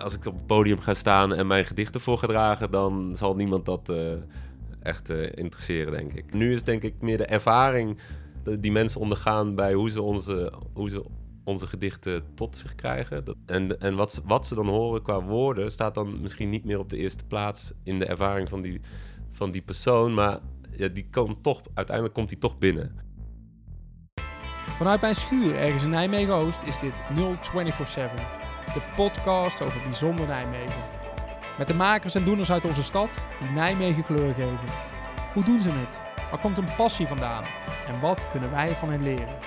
[0.00, 3.34] als ik op het podium ga staan en mijn gedichten voor ga dragen, dan zal
[3.34, 3.96] niemand dat eh,
[4.82, 6.34] echt eh, interesseren, denk ik.
[6.34, 7.98] Nu is denk ik meer de ervaring
[8.58, 11.04] die mensen ondergaan bij hoe ze onze, hoe ze
[11.44, 13.24] onze gedichten tot zich krijgen.
[13.24, 16.78] Dat- En, en wat, wat ze dan horen qua woorden staat dan misschien niet meer
[16.78, 18.80] op de eerste plaats in de ervaring van die,
[19.30, 20.38] van die persoon, maar
[20.70, 23.06] ja, die komt toch, uiteindelijk komt die toch binnen.
[24.76, 28.37] Vanuit mijn schuur ergens in Nijmegen-Oost is dit 0247,
[28.78, 30.82] de podcast over bijzonder Nijmegen.
[31.58, 34.58] Met de makers en doeners uit onze stad die Nijmegen kleur geven.
[35.34, 36.00] Hoe doen ze het?
[36.30, 37.44] Waar komt hun passie vandaan?
[37.88, 39.38] En wat kunnen wij van hen leren?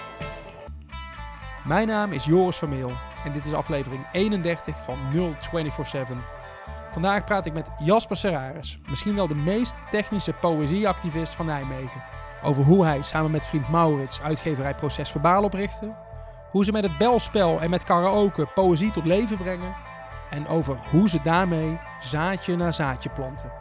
[1.64, 2.92] Mijn naam is Joris Vermeel
[3.26, 6.18] en dit is aflevering 31 van 0247.
[6.92, 12.04] Vandaag praat ik met Jasper Serraris, misschien wel de meest technische poëzieactivist van Nijmegen
[12.44, 15.96] over hoe hij samen met vriend Maurits uitgeverij Proces Verbaal oprichtte,
[16.52, 19.76] hoe ze met het belspel en met karaoke poëzie tot leven brengen
[20.30, 23.52] en over hoe ze daarmee zaadje na zaadje planten.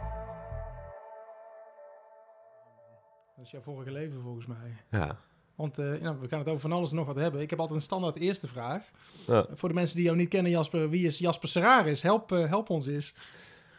[3.35, 4.77] Dat is jouw vorige leven volgens mij.
[4.89, 5.17] Ja.
[5.55, 7.41] Want eh, nou, we gaan het over van alles en nog wat hebben.
[7.41, 8.83] Ik heb altijd een standaard eerste vraag.
[9.27, 9.45] Ja.
[9.53, 12.01] Voor de mensen die jou niet kennen, Jasper, wie is Jasper Serraris?
[12.01, 13.15] Help, eh, help ons eens.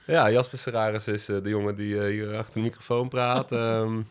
[0.07, 3.53] Ja, Jasper Serraris is eh, de jongen die hier achter de microfoon praat.
[3.63, 4.03] Ehm,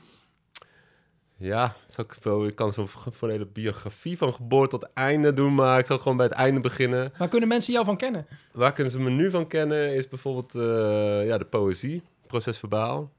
[1.42, 2.88] ja, ik, wel- ik kan zo'n
[3.20, 7.14] hele biografie van geboorte tot einde doen, maar ik zal gewoon bij het einde beginnen.
[7.18, 8.28] Waar kunnen mensen jou van kennen?
[8.52, 13.12] Waar kunnen ze me nu van kennen is bijvoorbeeld eh, ja, de poëzie, proces verbaal.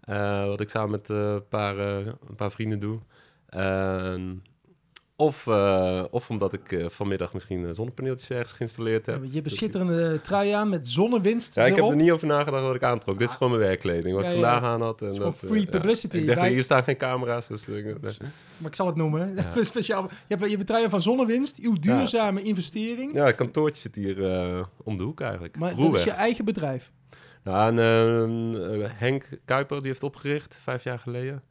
[0.00, 2.98] Eh, wat ik samen met eh, een, paar, een paar vrienden doe.
[5.20, 9.24] Of, eh, of omdat ik eh, vanmiddag misschien een zonnepaneeltjes ergens geïnstalleerd heb.
[9.24, 12.64] Je hebt een schitterende trui aan met zonnewinst Ja, ik heb er niet over nagedacht
[12.64, 13.18] wat ik aantrok.
[13.18, 15.02] Dit is gewoon mijn werkkleding, wat Ja, ik vandaag aan had.
[15.02, 16.16] En dat, eh, free publicity.
[16.16, 17.46] Ik dacht, hier staan geen camera's.
[17.46, 19.34] Dus, maar ik zal het noemen.
[19.60, 20.02] Speciaal.
[20.02, 23.14] Je hebt, je hebt een trui van zonnewinst, uw duurzame investering.
[23.14, 25.58] ja, het kantoortje zit hier eh, om de hoek eigenlijk.
[25.58, 26.90] Maar dat is je eigen bedrijf.
[27.44, 31.42] Ja, en, eh, eh, Henk Kuiper die heeft opgericht, vijf jaar geleden.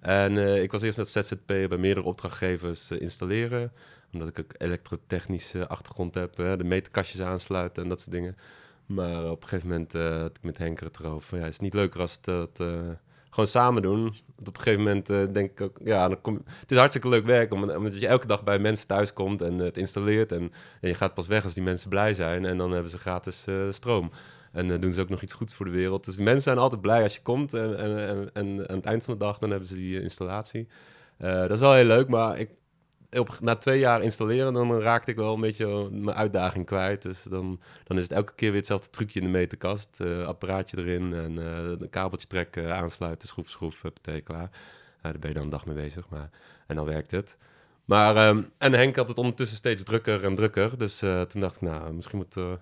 [0.00, 3.72] En eh, ik was eerst met ZZP bij meerdere opdrachtgevers eh, installeren.
[4.12, 6.36] Omdat ik ook elektrotechnische achtergrond heb.
[6.36, 8.36] de meterkastjes aansluiten en dat soort dingen.
[8.86, 11.36] Maar op een gegeven moment eh, had ik met Henk het erover.
[11.38, 12.42] Ja, het is niet leuker als eh,
[13.30, 14.02] gewoon samen doen.
[14.36, 15.78] Want op een gegeven moment denk ik ook...
[15.84, 17.52] Ja, dan het is hartstikke leuk werk.
[17.52, 20.32] om- Omdat je elke dag bij mensen thuis komt en het installeert.
[20.32, 22.44] En, je gaat pas weg als die mensen blij zijn.
[22.44, 24.10] En dan hebben ze gratis stroom.
[24.56, 26.04] En eh, doen ze ook nog iets goeds voor de wereld.
[26.04, 27.54] Dus mensen zijn altijd blij als je komt.
[27.54, 30.02] En, en, en, en aan het eind van de dag dan hebben ze die eh,
[30.02, 30.68] installatie.
[31.18, 32.50] Eh, dat is wel heel leuk, maar ik,
[33.10, 34.52] op, na twee jaar installeren...
[34.52, 37.02] dan raakte ik wel een beetje mijn uitdaging kwijt.
[37.02, 40.00] Dus dan, dan is het elke keer weer hetzelfde trucje in de meterkast.
[40.00, 43.82] Eh, apparaatje erin en eh, een kabeltje trekken, aansluiten, schroef, schroef,
[44.24, 44.50] klaar.
[45.02, 46.30] Daar ben je dan een dag mee bezig, maar,
[46.66, 47.36] en dan werkt het.
[47.86, 50.78] Maar, ehm, en Henk had het ondertussen steeds drukker en drukker.
[50.78, 52.52] Dus eh, toen dacht ik, nou, misschien moet, eh,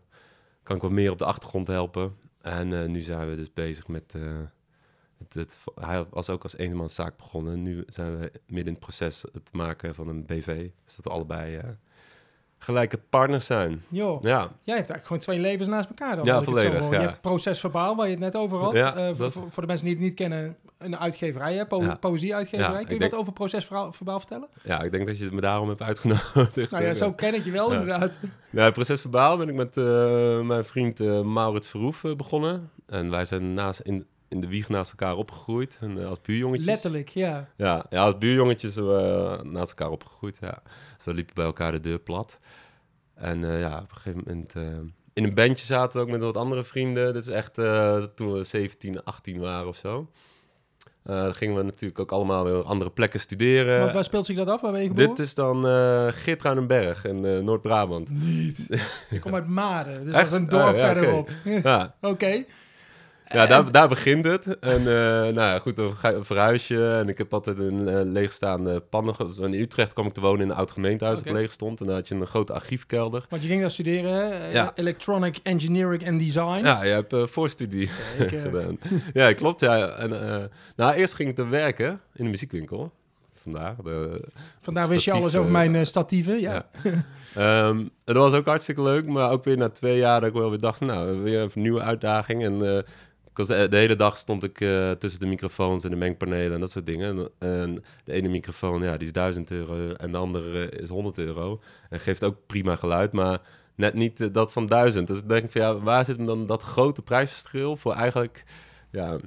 [0.64, 2.16] kan ik wat meer op de achtergrond helpen.
[2.40, 4.14] En eh, nu zijn we dus bezig met...
[4.14, 4.38] eh,
[5.18, 7.62] het, het, hij was ook als eenmanszaak begonnen.
[7.62, 10.70] Nu zijn we midden in het proces het maken van een BV.
[10.84, 11.68] Dus dat we allebei eh,
[12.64, 13.84] gelijke partners zijn.
[13.88, 16.24] Joh, Ja, jij hebt eigenlijk gewoon twee levens naast elkaar dan.
[16.24, 16.90] Ja, volledig, ja.
[16.90, 18.74] Je hebt procesverbaal, waar je het net over had.
[18.74, 21.66] Ja, Eh, voor, de mensen die het niet kennen, een uitgeverij, hè?
[21.66, 21.94] Po Ja.
[21.94, 22.84] poëzie-uitgeverij.
[22.84, 24.48] Kun je wat over procesverbaal vertellen?
[24.62, 26.70] ja, ik denk dat je me daarom hebt uitgenodigd.
[26.70, 28.12] Nou ja, zo ken ik je wel inderdaad.
[28.50, 32.70] Ja, proces verbaal ben ik met eh, mijn vriend eh, Maurits Verhoef begonnen.
[32.86, 35.78] En wij zijn naast, in, in de wieg naast elkaar opgegroeid.
[35.80, 36.66] En, eh, als buurjongetjes.
[36.66, 37.48] Letterlijk, ja.
[37.56, 40.38] Ja, ja als buurjongetjes eh, naast elkaar opgegroeid.
[40.40, 40.62] Ja.
[40.96, 42.38] Dus we liepen bij elkaar de deur plat.
[43.14, 44.54] En eh, ja, op een gegeven moment...
[45.12, 47.12] in een bandje zaten we ook met wat andere vrienden.
[47.12, 47.54] Dit is echt
[48.14, 50.10] toen we 17, 18 waren of zo.
[51.02, 53.80] Dan gingen we natuurlijk ook allemaal weer andere plekken studeren.
[53.80, 54.60] Want waar speelt zich dat af?
[54.60, 55.08] Waar ben je geboren?
[55.08, 58.10] Dit is dan eh Geertruidenberg in Noord-Brabant.
[58.10, 58.66] Niet.
[59.10, 60.30] ik kom uit Maden, dus Echt?
[60.30, 61.30] dat is een dorp Oh, ja, verderop.
[61.44, 62.44] Ja, Oké.
[63.28, 64.58] Ja daar, daar begint het.
[64.58, 66.96] En eh, nou ja, goed, dan ga je verhuis je.
[67.00, 69.14] En ik heb altijd een eh, leegstaande pannen.
[69.40, 71.80] In Utrecht kwam ik te wonen in een oud gemeentehuis dat leeg stond.
[71.80, 73.26] En daar had je een grote archiefkelder.
[73.28, 74.50] Want je ging daar studeren, hè?
[74.52, 74.72] Ja.
[74.74, 76.64] Electronic Engineering and Design.
[76.64, 78.40] Ja, je hebt eh, voorstudie Zeker.
[78.50, 78.78] gedaan.
[79.12, 79.60] Ja, klopt.
[79.60, 79.88] Ja.
[79.88, 80.44] En, eh,
[80.76, 82.92] nou, eerst ging ik te werken in de muziekwinkel.
[83.44, 83.76] Vandaar.
[83.84, 84.20] De,
[84.60, 86.66] Vandaar wist je alles over eh, mijn eh, statieven, ja.
[86.82, 87.04] ja.
[87.34, 90.50] Ehm, het was ook hartstikke leuk, maar ook weer na twee jaar dat ik wel
[90.50, 92.44] weer dacht, nou, weer een nieuwe uitdaging.
[92.44, 92.82] En eh,
[93.36, 96.60] was, de de hele dag stond ik eh, tussen de microfoons en de mengpanelen en
[96.60, 97.28] dat soort dingen.
[97.38, 101.60] En, de ene microfoon, ja, die is 1000 euro en de andere is 100 euro.
[101.90, 103.40] En geeft ook prima geluid, maar
[103.74, 105.06] net niet eh, dat van 1000.
[105.06, 108.44] Dus ik denk van, ja, waar zit hem dan dat grote prijsverschil voor eigenlijk,
[108.90, 109.18] ja...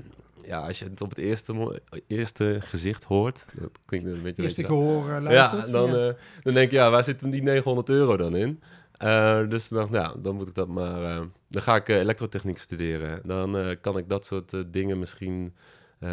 [0.47, 4.43] Ja, als je het op het eerste, eerste gezicht hoort, dat klinkt een beetje...
[4.43, 5.65] Eerste gehoor eh, luistert.
[5.65, 6.07] Ja, dan, ja.
[6.07, 6.13] eh,
[6.43, 8.61] dan denk je, ja, waar zit hem die 900 euro dan in?
[8.97, 11.03] Eh, dus dan, ja, dan moet ik dat maar.
[11.03, 13.21] eh, dan ga ik eh, elektrotechniek studeren.
[13.23, 15.55] Dan kan ik dat soort dingen misschien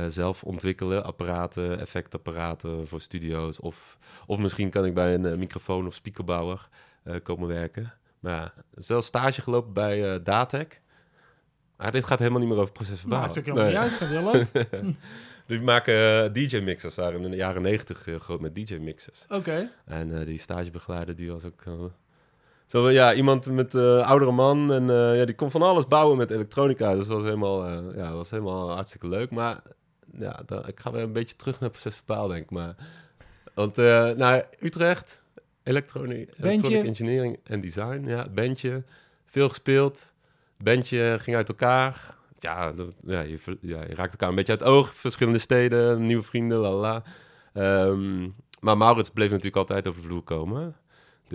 [0.08, 1.04] zelf ontwikkelen.
[1.04, 3.60] Apparaten, effectapparaten voor studio's.
[3.60, 6.68] Of, of misschien kan ik bij een microfoon of speakerbouwer
[7.22, 7.92] komen werken.
[8.20, 10.80] Maar zelfs stage gelopen bij Datec.
[11.90, 13.20] Dit gaat helemaal niet meer over procesverbaal.
[13.20, 13.98] Maakt ook helemaal niet uit.
[13.98, 14.66] Heel leuk.
[15.46, 19.24] Die maken DJ-mixers, waren in de jaren negentig eh, groot met DJ-mixers.
[19.28, 19.70] Oké.
[19.84, 21.62] En die stagebegeleider, die was ook...
[22.66, 26.16] zo, ja, iemand met eh oudere man en eh, ja, die kon van alles bouwen
[26.16, 26.94] met elektronica.
[26.94, 29.30] Dus dat was helemaal, eh, ja, was helemaal hartstikke leuk.
[29.30, 29.62] Maar
[30.18, 32.50] ja, dan, ik ga weer een beetje terug naar procesverbaal, denk ik.
[32.50, 32.74] Maar,
[33.54, 33.76] want
[34.16, 35.20] naar Utrecht,
[35.62, 38.82] elektroni electronic engineering en design, ja, bandje,
[39.26, 40.12] veel gespeeld.
[40.58, 42.14] Bandje ging uit elkaar.
[42.38, 44.94] Ja, dat- ja, je, ja, je raakt elkaar een beetje uit het oog.
[44.94, 47.02] Verschillende steden, nieuwe vrienden, la la.
[47.52, 48.28] Ehm,
[48.60, 50.76] maar Maurits bleef natuurlijk altijd over de vloer komen.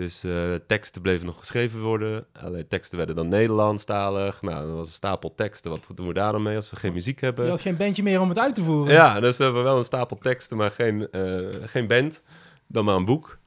[0.00, 2.26] Dus eh, teksten bleven nog geschreven worden.
[2.32, 4.42] Alleen teksten werden dan Nederlandstalig.
[4.42, 5.70] Nou, dat was een stapel teksten.
[5.70, 7.44] Wat doen we daar dan mee als we geen muziek hebben?
[7.44, 8.92] Je had geen bandje meer om het uit te voeren.
[8.92, 11.22] Ja, dus we hebben wel een stapel teksten, maar geen, eh,
[11.64, 12.22] geen band.
[12.66, 13.38] Dan maar een boek.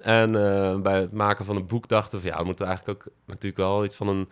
[0.00, 3.12] En eh, bij het maken van een boek dachten we, ja, we moeten eigenlijk ook
[3.26, 4.28] natuurlijk wel iets van een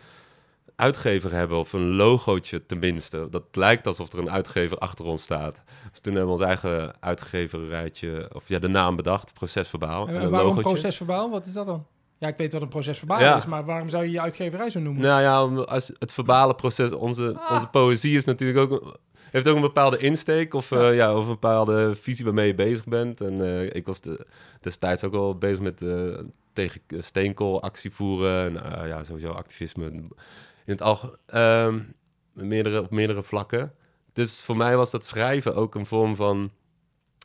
[0.75, 1.57] uitgever hebben.
[1.57, 3.27] Of een logootje tenminste.
[3.29, 5.61] Dat lijkt alsof er een uitgever achter ons staat.
[5.91, 10.07] Dus toen hebben we ons eigen uitgeverijtje, of ja, de naam bedacht, procesverbaal.
[10.07, 10.69] En en een waarom logootje.
[10.71, 11.29] procesverbaal?
[11.29, 11.85] Wat is dat dan?
[12.17, 13.35] Ja, ik weet wat een procesverbaal Ja.
[13.35, 15.01] is, maar waarom zou je je uitgeverij zo noemen?
[15.01, 17.53] Nou ja, als het verbale proces, onze, Ah.
[17.53, 18.97] onze poëzie is natuurlijk ook,
[19.31, 20.81] heeft ook een bepaalde insteek of, Ja.
[20.81, 20.89] ja.
[20.89, 23.21] ja, of een bepaalde visie waarmee je bezig bent.
[23.21, 24.25] En eh, ik was de,
[24.61, 26.19] destijds ook wel bezig met eh,
[26.53, 29.91] tegen steenkool actie voeren en eh, ja, sowieso activisme
[30.81, 31.95] algemeen,
[32.33, 33.73] meerdere, op meerdere vlakken.
[34.13, 36.51] Dus voor mij was dat schrijven ook een vorm van,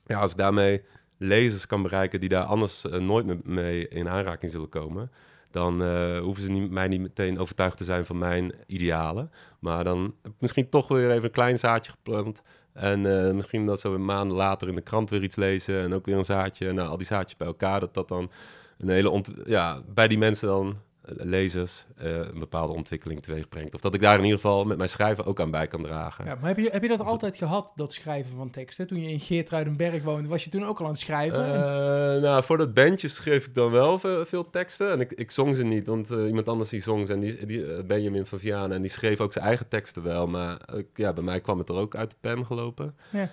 [0.06, 0.82] ja, als ik daarmee
[1.18, 5.10] lezers kan bereiken die daar anders eh, nooit me- mee in aanraking zullen komen,
[5.50, 9.30] dan eh, hoeven ze niet, mij niet meteen overtuigd te zijn van mijn idealen.
[9.58, 12.42] Maar dan heb ik misschien toch weer even een klein zaadje geplant.
[12.72, 15.94] En eh, misschien dat zo een maand later in de krant weer iets lezen en
[15.94, 16.72] ook weer een zaadje.
[16.72, 18.30] Nou, al die zaadjes bij elkaar, dat dat dan
[18.78, 20.76] een hele ont ja, bij die mensen dan,
[21.16, 23.74] lezers, eh, een bepaalde ontwikkeling teweeg brengt.
[23.74, 26.24] Of dat ik daar in ieder geval met mijn schrijven ook aan bij kan dragen.
[26.24, 28.86] Ja, maar heb je, heb je dat altijd gehad, dat schrijven van teksten?
[28.86, 31.44] Toen je in Geertruidenberg woonde, was je toen ook al aan het schrijven?
[31.44, 31.54] En-
[32.14, 34.90] Eh, nou, voor dat bandje schreef ik dan wel veel, veel teksten.
[34.92, 37.12] En ik, ik zong ze niet, want eh, iemand anders die zong ze.
[37.12, 40.26] En die, die, Benjamin van Vianen, en die schreef ook zijn eigen teksten wel.
[40.26, 40.60] Maar
[40.94, 42.96] ja, bij mij kwam het er ook uit de pen gelopen.
[43.10, 43.28] Ja.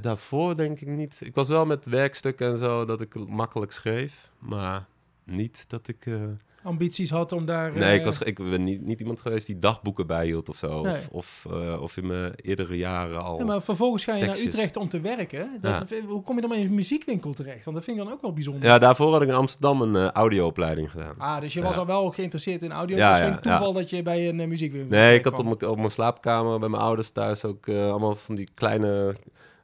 [0.00, 1.20] Daarvoor denk ik niet.
[1.24, 4.32] Ik was wel met werkstukken en zo dat ik makkelijk schreef.
[4.38, 4.86] Maar
[5.30, 6.06] niet dat ik...
[6.06, 6.14] eh,
[6.62, 7.72] ambities had om daar...
[7.72, 10.82] Nee, ik, eh, was, ik ben niet, niet iemand geweest die dagboeken bijhield of zo.
[10.82, 10.94] Nee.
[11.10, 13.38] Of, of, eh, of in mijn eerdere jaren al...
[13.38, 14.38] Ja, maar vervolgens ga je naar.
[14.38, 15.50] Utrecht om te werken.
[15.60, 17.64] Dat, Hoe kom je dan in een muziekwinkel terecht?
[17.64, 18.64] Want dat vind ik dan ook wel bijzonder.
[18.64, 21.14] Ja, daarvoor had ik in Amsterdam een audioopleiding gedaan.
[21.18, 21.80] Ah, dus je was Ja.
[21.80, 22.96] al wel geïnteresseerd in audio.
[22.96, 25.44] Ja, het is ja, geen toeval dat je bij een muziekwinkel Nee, ik had op
[25.44, 29.14] mijn, op mijn slaapkamer bij mijn ouders thuis ook allemaal van die kleine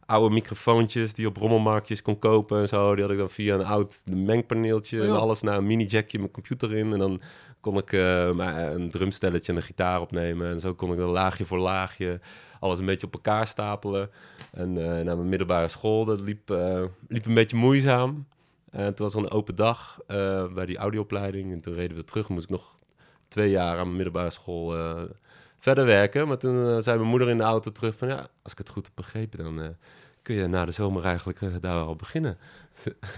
[0.06, 2.95] oude microfoontjes die je op rommelmarktjes kon kopen en zo.
[2.95, 5.21] Die had ik dan via een oud mengpaneeltje Oh, en joh.
[5.21, 6.93] alles naar een mini-jackje mijn computer in.
[6.93, 7.21] En dan
[7.61, 7.93] kon ik
[8.35, 10.51] maar een drumstelletje en een gitaar opnemen.
[10.51, 12.21] En zo kon ik dan laagje voor laagje
[12.61, 14.11] alles een beetje op elkaar stapelen.
[14.53, 16.49] En eh naar mijn middelbare school, dat liep,
[17.09, 18.27] liep een beetje moeizaam.
[18.71, 19.99] En toen was er een open dag
[20.55, 21.53] bij die audioopleiding.
[21.53, 22.29] En toen reden we terug.
[22.29, 22.79] Moest ik nog
[23.29, 24.75] twee jaar aan mijn middelbare school
[25.59, 26.28] verder werken.
[26.28, 28.09] Maar toen zei mijn moeder in de auto terug van...
[28.09, 29.76] ja, als ik het goed heb begrepen, dan
[30.25, 32.38] kun je na de zomer eigenlijk eh, daar al beginnen.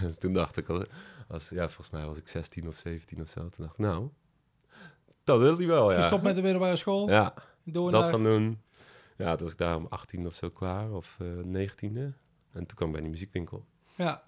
[0.01, 0.83] dus toen dacht ik, als,
[1.27, 3.39] als, ja, volgens mij was ik 16 of 17 of zo.
[3.39, 4.09] Toen dacht ik, nou,
[5.23, 5.97] dat wil hij wel, ja.
[5.97, 7.09] Gestopt met de middelbare school.
[7.09, 7.33] Ja,
[7.63, 8.09] door dat naar...
[8.09, 8.61] gaan doen.
[9.17, 11.27] Ja, toen was ik daar om 18 of zo klaar, of eh
[11.67, 12.13] 19e.
[12.51, 13.65] En toen kwam ik bij die muziekwinkel.
[13.95, 14.23] Ja.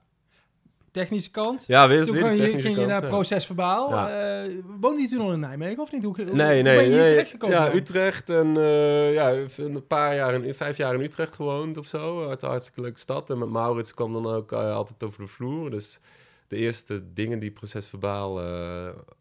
[0.92, 1.64] Technische kant.
[1.68, 3.08] Ja, weer, toen weer die je, ging je naar ja.
[3.08, 3.90] procesverbaal.
[3.90, 4.10] Ja.
[4.44, 6.04] Eh, woonde je toen al in Nijmegen of niet?
[6.04, 7.08] Hoe, hoe- Nee, hoe nee, ben je hier nee.
[7.08, 7.76] terechtgekomen Ja, dan?
[7.78, 12.30] Utrecht en eh, ja, een paar jaar, in, vijf jaar in Utrecht gewoond of zo.
[12.30, 13.30] Uit een hartstikke leuke stad.
[13.30, 15.70] En met Maurits kwam dan ook eh, altijd over de vloer.
[15.70, 16.00] Dus
[16.48, 18.42] de eerste dingen die procesverbaal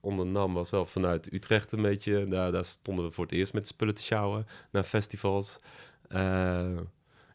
[0.01, 2.29] ondernam was wel vanuit Utrecht een beetje.
[2.29, 5.59] Daar, daar stonden we voor het eerst met spullen te sjouwen naar festivals.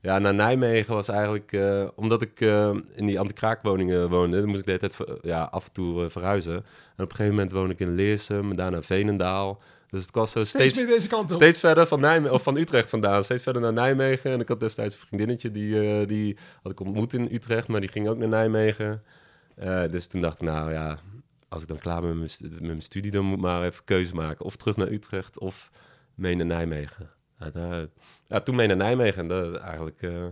[0.03, 1.51] Ja, naar Nijmegen was eigenlijk...
[1.51, 4.39] eh, omdat ik eh, in die anti-kraakwoningen woonde...
[4.39, 6.53] dan moest ik de hele tijd ja, af en toe eh, verhuizen.
[6.53, 9.61] En op een gegeven moment woonde ik in Leersum, daarna Veenendaal.
[9.89, 11.35] Dus het was zo steeds, steeds, meer deze kant op.
[11.35, 13.23] steeds verder van, Nijmegen, of van Utrecht vandaan.
[13.23, 14.31] Steeds verder naar Nijmegen.
[14.31, 17.67] En ik had destijds een vriendinnetje, die, die had ik ontmoet in Utrecht...
[17.67, 19.03] maar die ging ook naar Nijmegen.
[19.91, 20.99] Dus toen dacht ik, nou ja...
[21.49, 23.11] als ik dan klaar ben met mijn, stu- met mijn studie...
[23.11, 24.45] dan moet ik maar even keuze maken.
[24.45, 25.71] Of terug naar Utrecht of
[26.15, 27.09] mee naar Nijmegen.
[28.27, 29.21] Ja, toen mee naar Nijmegen.
[29.21, 30.01] En dat is eigenlijk...
[30.01, 30.25] eh,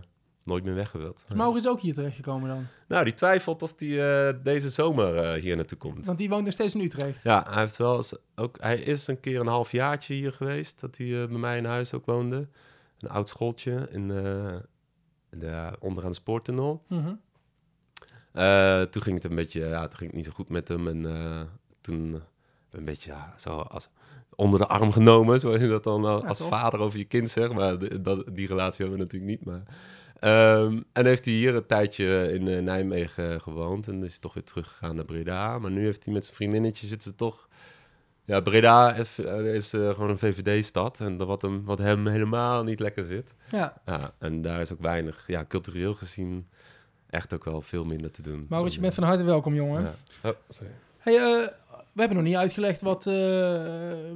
[0.44, 1.24] nooit meer weg gewild.
[1.30, 2.68] Is Maurits ook hier terechtgekomen dan?
[2.88, 6.06] Nou, die twijfelt of hij eh, deze zomer eh, hier naartoe komt.
[6.06, 7.24] Want die woont nog steeds in Utrecht.
[7.24, 10.98] Ja, hij, heeft wel eens ook, hij is een keer een halfjaartje hier geweest, dat
[10.98, 12.48] hij bij mij in huis ook woonde.
[13.00, 16.84] Een oud schooltje in, de, onderaan de spoortunnel.
[16.88, 17.13] Mhm.
[18.89, 20.88] Toen ging het een beetje, ja, toen ging het niet zo goed met hem.
[20.88, 21.50] En
[21.82, 22.22] toen
[22.70, 23.89] een beetje, ja, zo als
[24.41, 27.53] onder de arm genomen, zoals je dat dan Ja, als vader over je kind zegt.
[27.53, 29.45] Maar de- dat, die relatie hebben we natuurlijk niet.
[29.45, 29.63] Maar,
[30.19, 33.88] Ehm, en heeft hij hier een tijdje in eh, Nijmegen gewoond.
[33.88, 35.60] En is toch weer teruggegaan naar Breda.
[35.60, 37.48] Maar nu heeft hij met zijn vriendinnetje zitten ze toch...
[38.25, 41.00] Ja, Breda is, eh, is eh, gewoon een VVD-stad.
[41.00, 43.33] En wat hem, wat hem helemaal niet lekker zit.
[43.50, 43.74] Ja.
[43.86, 46.48] Ja, en daar is ook weinig, ja, cultureel gezien,
[47.10, 48.45] echt ook wel veel minder te doen.
[48.50, 49.81] Maurits, je bent van harte welkom, jongen.
[49.81, 49.95] ja.
[50.29, 50.71] Oh, sorry.
[50.98, 51.50] Hey,
[51.93, 53.63] we hebben nog niet uitgelegd wat, eh,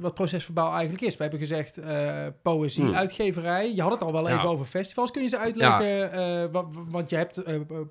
[0.00, 1.16] wat procesverbouw eigenlijk is.
[1.16, 2.94] We hebben gezegd eh, poëzie, Hmm.
[2.94, 3.74] uitgeverij.
[3.74, 4.36] Je had het al wel Ja.
[4.36, 5.10] even over festivals.
[5.10, 6.12] Kun je ze uitleggen?
[6.12, 7.42] eh, wa- want je hebt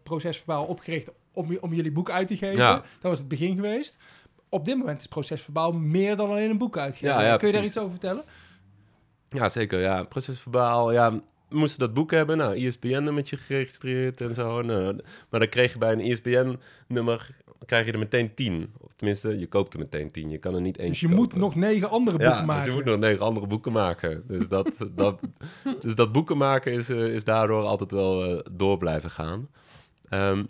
[0.04, 2.58] procesverbouw opgericht om, om jullie boek uit te geven.
[2.58, 2.74] Ja.
[2.74, 3.98] Dat was het begin geweest.
[4.50, 7.38] Op dit moment is procesverbouw meer dan alleen een boek uitgeven.
[7.38, 8.24] Kun je daar iets over vertellen?
[9.30, 9.80] Ja, zeker.
[9.80, 10.92] Ja, procesverbaal.
[10.92, 12.38] Ja, moesten dat boek hebben.
[12.38, 14.62] Nou, ISBN-nummertje geregistreerd en zo.
[14.62, 15.00] Nou,
[15.30, 17.30] maar dan kreeg je bij een ISBN-nummer,
[17.66, 18.74] krijg je er meteen tien.
[18.78, 20.30] Of tenminste, je koopt er meteen tien.
[20.30, 21.22] Je kan er niet één Dus je kopen.
[21.22, 22.66] moet nog negen andere boeken ja, maken.
[22.66, 24.24] dus je moet nog negen andere boeken maken.
[24.28, 25.20] Dus dat, dat,
[25.82, 29.50] dus dat boeken maken is, eh, is daardoor altijd wel eh, door blijven gaan.
[30.10, 30.44] Ehm,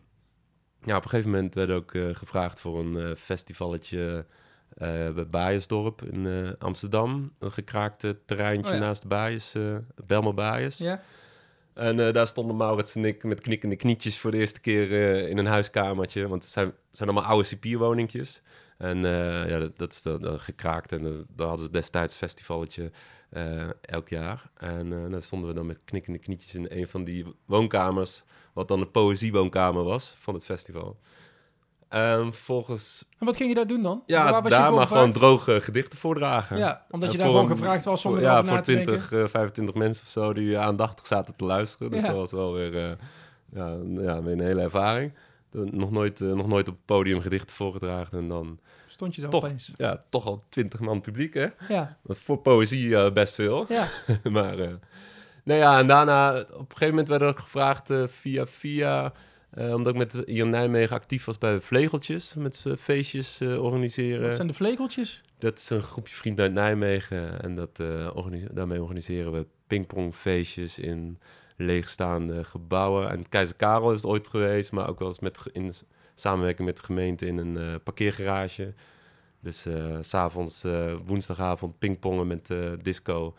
[0.86, 4.26] ja, op een gegeven moment werd ook eh, gevraagd voor een eh, festivalletje
[5.14, 7.32] bij Baaiersdorp in eh, Amsterdam.
[7.40, 8.84] Een gekraakte terreintje Oh ja.
[8.84, 10.78] naast de Baaiers, eh Belmer Baaiers.
[10.78, 11.02] Ja?
[11.76, 15.30] En eh, daar stonden Maurits en ik met knikkende knietjes voor de eerste keer eh,
[15.30, 16.28] in een huiskamertje.
[16.28, 18.42] Want het zijn, zijn allemaal oude cipierwoningjes.
[18.78, 20.92] En eh, ja, dat, dat is dan gekraakt.
[20.92, 22.92] En daar hadden ze destijds een festivalletje
[23.30, 24.50] eh, elk jaar.
[24.58, 28.24] En eh daar stonden we dan met knikkende knietjes in een van die woonkamers.
[28.54, 31.00] Wat dan de poëziewoonkamer was van het festival.
[31.90, 34.04] En volgens, En wat ging je daar doen dan?
[34.06, 36.58] ja, Waar was daar maar gewoon droge gedichten voordragen.
[36.58, 38.94] Ja, omdat je En daarvan voor- gevraagd was zonder voor, ja, voor te denken.
[38.94, 41.92] 20, eh, 25 mensen of zo die aandachtig zaten te luisteren.
[41.92, 42.08] Dus Ja.
[42.08, 42.92] dat was wel weer, eh,
[43.54, 45.14] ja, een- ja, weer een hele ervaring.
[45.52, 49.30] Nog nooit, eh, nog nooit op het podium gedichten voorgedragen en dan Stond je daar
[49.30, 49.72] toch, opeens.
[49.78, 51.48] ja, toch al 20 man publiek, hè?
[51.68, 53.66] Ja, Dat is voor poëzie eh, best veel.
[53.70, 53.88] ja.
[54.32, 54.70] maar, eh
[55.44, 59.14] nou ja, en daarna, op een gegeven moment werd er ook gevraagd eh, via via...
[59.56, 64.22] eh, omdat ik met in Nijmegen actief was bij Vlegeltjes, met eh, feestjes eh, organiseren.
[64.22, 65.22] Wat zijn de vlegeltjes?
[65.38, 67.42] Dat is een groepje vrienden uit Nijmegen.
[67.42, 67.80] En dat,
[68.14, 71.20] organise- daarmee organiseren we pingpongfeestjes in
[71.56, 73.10] leegstaande gebouwen.
[73.10, 75.74] En Keizer Karel is het ooit geweest, maar ook wel eens met, in
[76.16, 78.74] samenwerking met de gemeente in een parkeergarage.
[79.40, 79.60] Dus
[80.02, 80.66] s s'avonds,
[81.06, 83.36] woensdagavond pingpongen met disco.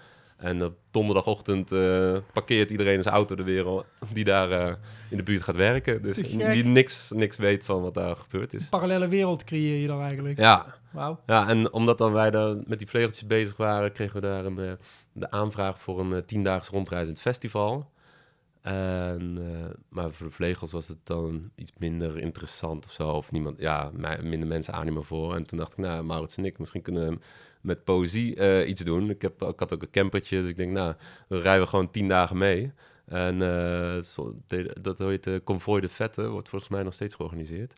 [0.46, 4.74] En op donderdagochtend eh, parkeert iedereen zijn auto de wereld die daar eh,
[5.10, 6.02] in de buurt gaat werken.
[6.02, 8.62] Dus die niks, niks weet van wat daar gebeurd is.
[8.62, 10.38] Een parallele wereld creëer je dan eigenlijk.
[10.38, 11.20] Ja, Wauw.
[11.26, 14.58] ja, en omdat dan wij dan met die vlegeltjes bezig waren, kregen we daar een,
[14.58, 14.72] eh,
[15.12, 17.90] de aanvraag voor een tiendaags rondreizend festival.
[18.60, 19.38] En,
[19.88, 23.10] maar voor de vlegels was het dan iets minder interessant of zo.
[23.10, 23.90] Of niemand, ja,
[24.22, 25.34] minder mensen animo voor.
[25.34, 27.18] En toen dacht ik, nou, Maurits en ik, misschien kunnen we
[27.60, 29.10] met poëzie eh, iets doen.
[29.10, 30.94] Ik, heb, ik had ook een campertje, dus ik denk, nou,
[31.28, 32.72] we rijden gewoon tien dagen mee.
[33.06, 34.02] En eh,
[34.46, 37.72] de- dat heet de Convoy de Vette, wordt volgens mij nog steeds georganiseerd.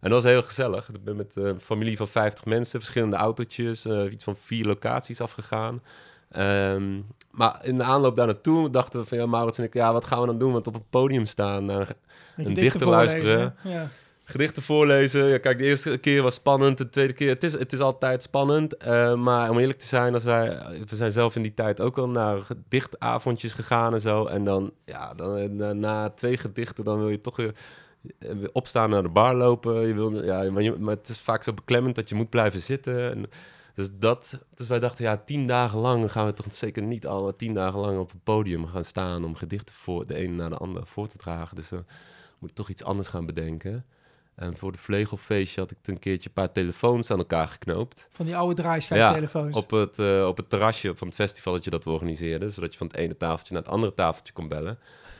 [0.00, 0.88] En dat was heel gezellig.
[0.88, 5.20] Ik ben met een familie van 50 mensen, verschillende autootjes, eh, iets van vier locaties
[5.20, 5.82] afgegaan.
[6.30, 9.92] Ehm, maar in de aanloop daar naartoe dachten we van ja, Maurits en ik, ja,
[9.92, 10.52] wat gaan we dan doen?
[10.52, 11.92] Want op een podium staan, naar
[12.36, 13.20] Een dichter voorlezen.
[13.22, 13.54] luisteren.
[13.62, 13.88] Ja.
[14.30, 15.28] Gedichten voorlezen.
[15.28, 18.22] Ja, kijk, de eerste keer was spannend, de tweede keer, het is, het is altijd
[18.22, 18.76] spannend.
[18.76, 20.48] eh, maar om eerlijk te zijn, als wij,
[20.88, 24.26] we zijn zelf in die tijd ook al naar gedichtavondjes gegaan en zo.
[24.26, 27.54] En dan, ja, dan, eh, na, twee gedichten, dan wil je toch weer
[28.18, 29.86] eh, weer opstaan naar de bar lopen.
[29.86, 33.10] Je wil, ja, maar, het is vaak zo beklemmend dat je moet blijven zitten.
[33.10, 33.26] En,
[33.74, 37.36] dus, dat, dus wij dachten, ja, tien dagen lang gaan we toch zeker niet alle
[37.36, 40.56] tien dagen lang op het podium gaan staan om gedichten voor de ene naar de
[40.56, 41.56] andere voor te dragen.
[41.56, 41.86] Dus dan
[42.38, 43.84] moet ik toch iets anders gaan bedenken.
[44.40, 48.08] En voor de vlegelfeestje had ik een keertje een paar telefoons aan elkaar geknoopt.
[48.12, 49.56] Van die oude draaischijftelefoons.
[49.56, 52.50] Op het, eh, op het terrasje van het festivaletje dat we organiseerden.
[52.50, 54.78] Zodat je van het ene tafeltje naar het andere tafeltje kon bellen.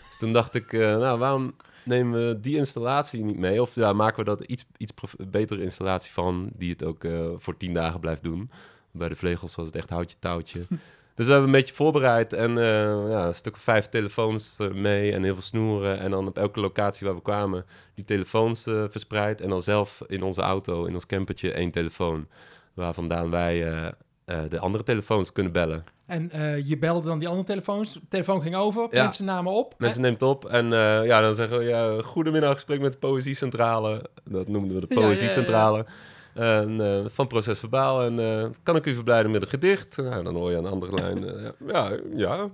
[0.09, 3.62] Dus toen dacht ik, eh, nou, waarom nemen we die installatie niet mee?
[3.62, 4.93] Of ja, maken we dat iets, iets
[5.29, 8.50] betere installatie van, die het ook eh, voor tien dagen blijft doen.
[8.91, 10.67] Bij de vlegels was het echt houtje touwtje.
[11.21, 14.71] Dus we hebben een beetje voorbereid en eh, ja, een stuk of vijf telefoons eh,
[14.71, 15.99] mee en heel veel snoeren.
[15.99, 19.41] En dan op elke locatie waar we kwamen, die telefoons eh, verspreid.
[19.41, 22.27] En dan zelf in onze auto, in ons campertje, één telefoon.
[22.75, 23.87] Waar vandaan wij eh,
[24.25, 25.85] eh, de andere telefoons kunnen bellen.
[26.07, 27.93] En eh, je belde dan die andere telefoons.
[27.93, 29.03] De telefoon ging over, Ja.
[29.03, 29.75] mensen namen op.
[29.79, 32.99] Mensen neemt op en eh, ja, dan zeggen we, ja, goedemiddag, ik spreek met de
[32.99, 34.05] Poëziecentrale.
[34.25, 35.15] Dat noemden we de Ja, ja, ja, ja.
[35.15, 35.87] Poëziecentrale.
[36.34, 38.02] En, eh, van Proces Verbaal.
[38.02, 39.96] En eh, kan ik u verblijden met een gedicht?
[39.96, 42.49] Nou, dan hoor je aan de andere lijn, eh, ja, ja.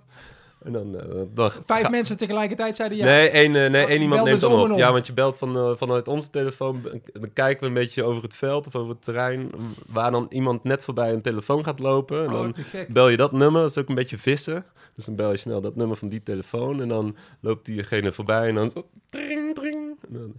[0.64, 0.96] En dan...
[1.34, 3.04] dan Vijf ga- mensen tegelijkertijd zeiden ja.
[3.04, 4.78] Nee, één, nee, Oh, één iemand neemt om op.
[4.78, 6.80] Ja, want je belt van, vanuit onze telefoon.
[7.12, 9.50] Dan kijken we een beetje over het veld of over het terrein.
[9.86, 12.18] Waar dan iemand net voorbij een telefoon gaat lopen.
[12.24, 12.54] En Oh, dan
[12.88, 13.60] bel je dat nummer.
[13.60, 14.64] Dat is ook een beetje vissen.
[14.94, 16.80] Dus dan bel je snel dat nummer van die telefoon.
[16.80, 18.86] En dan loopt diegene voorbij en dan zo...
[19.10, 19.96] Dring, dring.
[20.08, 20.34] En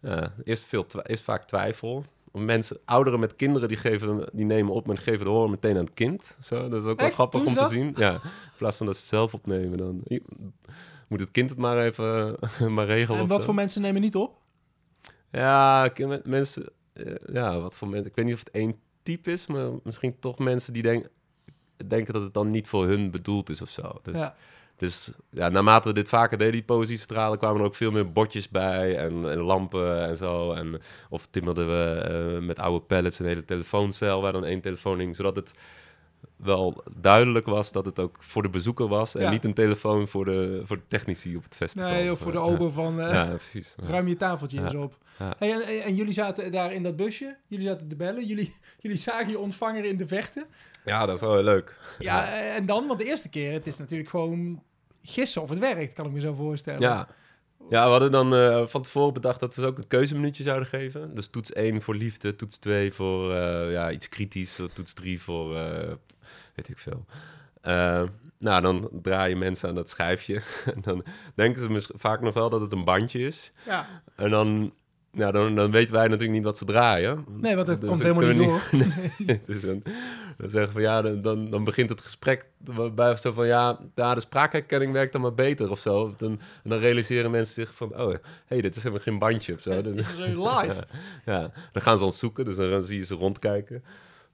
[0.00, 0.30] dan,
[0.66, 2.04] veel eerst vaak twijfel.
[2.38, 5.84] Mensen, ouderen met kinderen, die, geven, die nemen op en geven de horen meteen aan
[5.84, 6.36] het kind.
[6.40, 7.92] Zo, dat is ook wel grappig om te zien.
[7.96, 8.20] Ja, in
[8.56, 10.02] plaats van dat ze zelf opnemen, dan
[11.08, 12.36] moet het kind het maar even
[12.74, 13.20] maar regelen.
[13.20, 13.44] En wat zo.
[13.44, 14.36] voor mensen nemen niet op?
[15.30, 15.92] Ja,
[16.24, 16.68] mensen...
[16.92, 18.10] eh, ja, wat voor mensen...
[18.10, 21.08] Ik weet niet of het één type is, maar misschien toch mensen die denk,
[21.86, 23.92] denken dat het dan niet voor hun bedoeld is of zo.
[24.02, 24.36] Dus Ja.
[24.76, 28.48] Dus ja, naarmate we dit vaker deden, die positiestralen, kwamen er ook veel meer bordjes
[28.48, 30.52] bij en, en lampen en zo.
[30.52, 34.98] En, of timmerden we eh, met oude pallets een hele telefooncel waar dan één telefoon
[34.98, 35.50] hing, zodat het
[36.36, 39.30] wel duidelijk was dat het ook voor de bezoeker was en Ja.
[39.30, 41.90] niet een telefoon voor de, voor de technici op het festival.
[41.90, 42.44] Nee, of voor de Ja.
[42.44, 43.36] ober van eh, Ja,
[43.76, 44.98] ruim je tafeltje eens op.
[45.38, 47.36] Hey, en, en jullie zaten daar in dat busje.
[47.46, 48.24] Jullie zaten te bellen.
[48.26, 50.46] Jullie, jullie zagen je ontvanger in de vechten.
[50.84, 51.78] Ja, dat is wel heel leuk.
[51.98, 54.62] Ja, eh, en dan, want de eerste keer, het is natuurlijk gewoon
[55.02, 56.80] gissen of het werkt, kan ik me zo voorstellen.
[56.80, 57.08] Ja.
[57.68, 60.68] Ja, we hadden dan eh, van tevoren bedacht dat we ze ook een keuzeminuutje zouden
[60.68, 61.14] geven.
[61.14, 65.52] Dus toets 1 voor liefde, toets 2 voor eh, ja, iets kritisch, toets 3 voor
[66.54, 67.06] weet ik veel.
[68.38, 70.42] Nou, dan draaien mensen aan dat schijfje.
[70.74, 73.52] en dan denken ze vaak nog wel dat het een bandje is.
[73.66, 73.86] Ja.
[74.16, 74.72] En dan,
[75.14, 77.24] ja, dan, dan weten wij natuurlijk niet wat ze draaien.
[77.40, 78.62] Nee, want het Dus komt helemaal niet door.
[79.46, 79.82] dus dan,
[80.36, 82.46] dan zeggen van ja, dan, dan, begint het gesprek
[82.94, 86.14] bij zo van ja, ja, de spraakherkenning werkt dan maar beter of zo.
[86.16, 88.14] Dan, en dan realiseren mensen zich van oh,
[88.46, 89.70] hey, dit is helemaal geen bandje of zo.
[89.70, 90.36] Het Dan, is live.
[90.46, 90.84] ja,
[91.24, 93.82] ja, dan gaan ze ons zoeken, dus dan zie je ze rondkijken.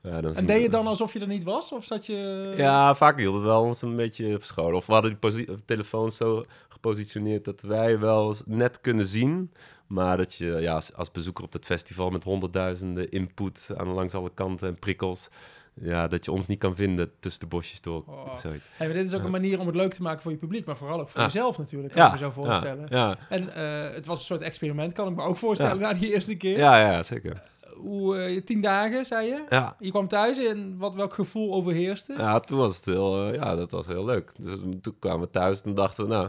[0.02, 1.72] Ja, dan En deed je dan alsof je er niet was?
[1.72, 2.52] Of zat je...
[2.56, 4.76] Ja, vaak hield het wel ons een beetje verscholen.
[4.76, 9.50] Of we hadden die telefoon zo gepositioneerd dat wij wel net kunnen zien.
[9.90, 14.14] Maar dat je ja, als, als bezoeker op dat festival met honderdduizenden input aan langs
[14.14, 15.28] alle kanten en prikkels.
[15.74, 18.04] Ja, dat je ons niet kan vinden tussen de bosjes door.
[18.06, 18.36] Oh.
[18.42, 19.24] Hey, maar dit is ook Ja.
[19.24, 21.26] een manier om het leuk te maken voor je publiek, maar vooral ook voor Ja.
[21.26, 22.86] jezelf natuurlijk, kan ik me zo voorstellen.
[22.88, 25.92] Ja, En eh, het was een soort experiment, kan ik me ook voorstellen, Ja.
[25.92, 26.56] na die eerste keer.
[26.58, 27.42] ja, ja, ja, zeker.
[27.76, 29.44] Hoe, eh, tien dagen, zei je?
[29.48, 29.76] Ja.
[29.78, 32.14] Je kwam thuis en wat, welk gevoel overheerste?
[32.16, 34.32] ja, toen was het heel, eh, ja, dat was heel leuk.
[34.38, 36.28] Dus toen kwamen we thuis en dachten we, nou,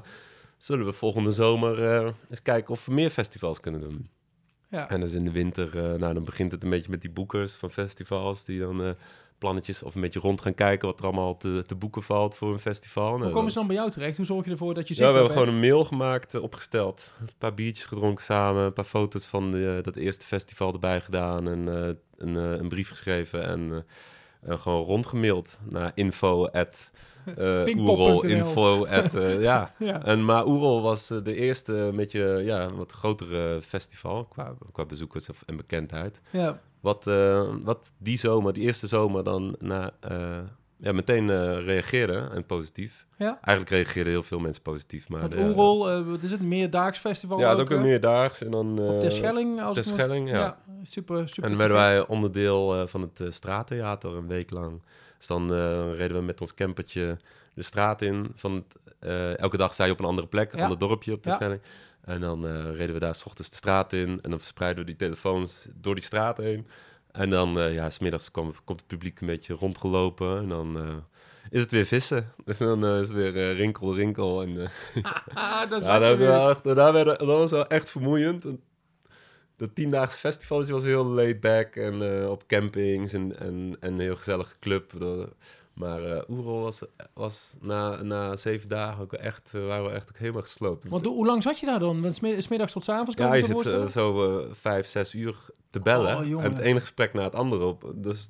[0.64, 4.10] zullen we volgende zomer eh, eens kijken of we meer festivals kunnen doen.
[4.70, 4.90] Ja.
[4.90, 7.56] En dus in de winter, eh, nou, dan begint het een beetje met die boekers
[7.56, 8.90] van festivals, die dan eh,
[9.38, 12.54] plannetjes of een beetje rond gaan kijken wat er allemaal te, te boeken valt voor
[12.54, 13.10] een festival.
[13.10, 14.18] Hoe Nou, komen dan- ze dan bij jou terecht?
[14.18, 17.12] Hoe zorg je ervoor dat je ja, we hebben gewoon een mail gemaakt, opgesteld.
[17.20, 21.48] Een paar biertjes gedronken samen, een paar foto's van de, dat eerste festival erbij gedaan
[21.48, 21.68] en
[22.18, 23.86] een, een brief geschreven en
[24.46, 26.92] gewoon rondgemaild naar info at
[27.26, 27.90] eh, Pinkpop.nl.
[27.90, 29.72] Oerol, info at, eh, ja.
[29.78, 30.04] Ja.
[30.06, 34.86] En, maar Oerol was eh, de eerste met je, ja, wat grotere festival qua, qua
[34.86, 36.22] bezoekers en bekendheid.
[36.30, 36.60] ja.
[36.82, 40.40] Wat, eh, wat die zomer, die eerste zomer, dan na, eh,
[40.82, 43.06] ja, meteen eh, reageerde en positief.
[43.18, 43.28] Ja.
[43.42, 45.10] Eigenlijk reageerden heel veel mensen positief.
[45.10, 46.42] Maar Het Oerol, eh, wat is het?
[46.42, 48.44] Meerdaags festival Ja, het is ook een meerdaags.
[48.44, 49.62] En dan, Op eh, Terschelling?
[49.62, 50.58] Als me- Terschelling, ja.
[50.84, 51.44] super, super.
[51.44, 54.82] En dan werden wij onderdeel van het straattheater een week lang.
[55.18, 55.54] Dus dan
[55.94, 57.18] reden we met ons campertje
[57.54, 58.32] de straat in.
[58.36, 58.54] Van
[59.00, 60.64] het, elke dag je op een andere plek, een Ja.
[60.64, 61.36] ander dorpje op de Ja.
[61.36, 61.62] Schelling.
[62.02, 64.20] En dan reden we daar s ochtends de straat in.
[64.22, 66.68] En dan verspreiden we die telefoons door die straat heen.
[67.12, 70.38] En dan, eh ja, smiddags komt, komt het publiek een beetje rondgelopen.
[70.38, 70.96] En dan eh,
[71.50, 72.34] is het weer vissen.
[72.46, 74.42] Dus dan eh, is het weer rinkel, rinkel.
[74.42, 74.70] En, eh,
[75.34, 78.46] Ah, daar ja, dat, daar werden, dat was wel echt vermoeiend.
[79.58, 84.00] Dat tiendaagse festival was heel laid back en eh, op campings en, en, en een
[84.00, 84.94] heel gezellige club.
[85.00, 85.30] Dat-
[85.74, 86.82] Maar eh Oerol was,
[87.14, 90.86] was na, na zeven dagen ook echt, waren we echt ook helemaal gesloopt.
[90.90, 92.14] Want hoe lang zat je daar dan?
[92.14, 95.36] Smi- smiddags tot 's avonds kan ja, je zit zo vijf, zes uur
[95.72, 96.18] te bellen.
[96.18, 97.92] Oh, en het ene gesprek na het andere op.
[97.96, 98.30] Dus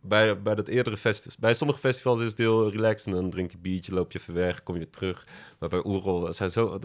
[0.00, 3.06] bij, bij dat eerdere festivals, bij sommige festivals is het heel relaxed.
[3.06, 5.26] En dan drink je biertje, loop je even weg, kom je terug.
[5.58, 6.78] Maar bij Oerol, zijn zo,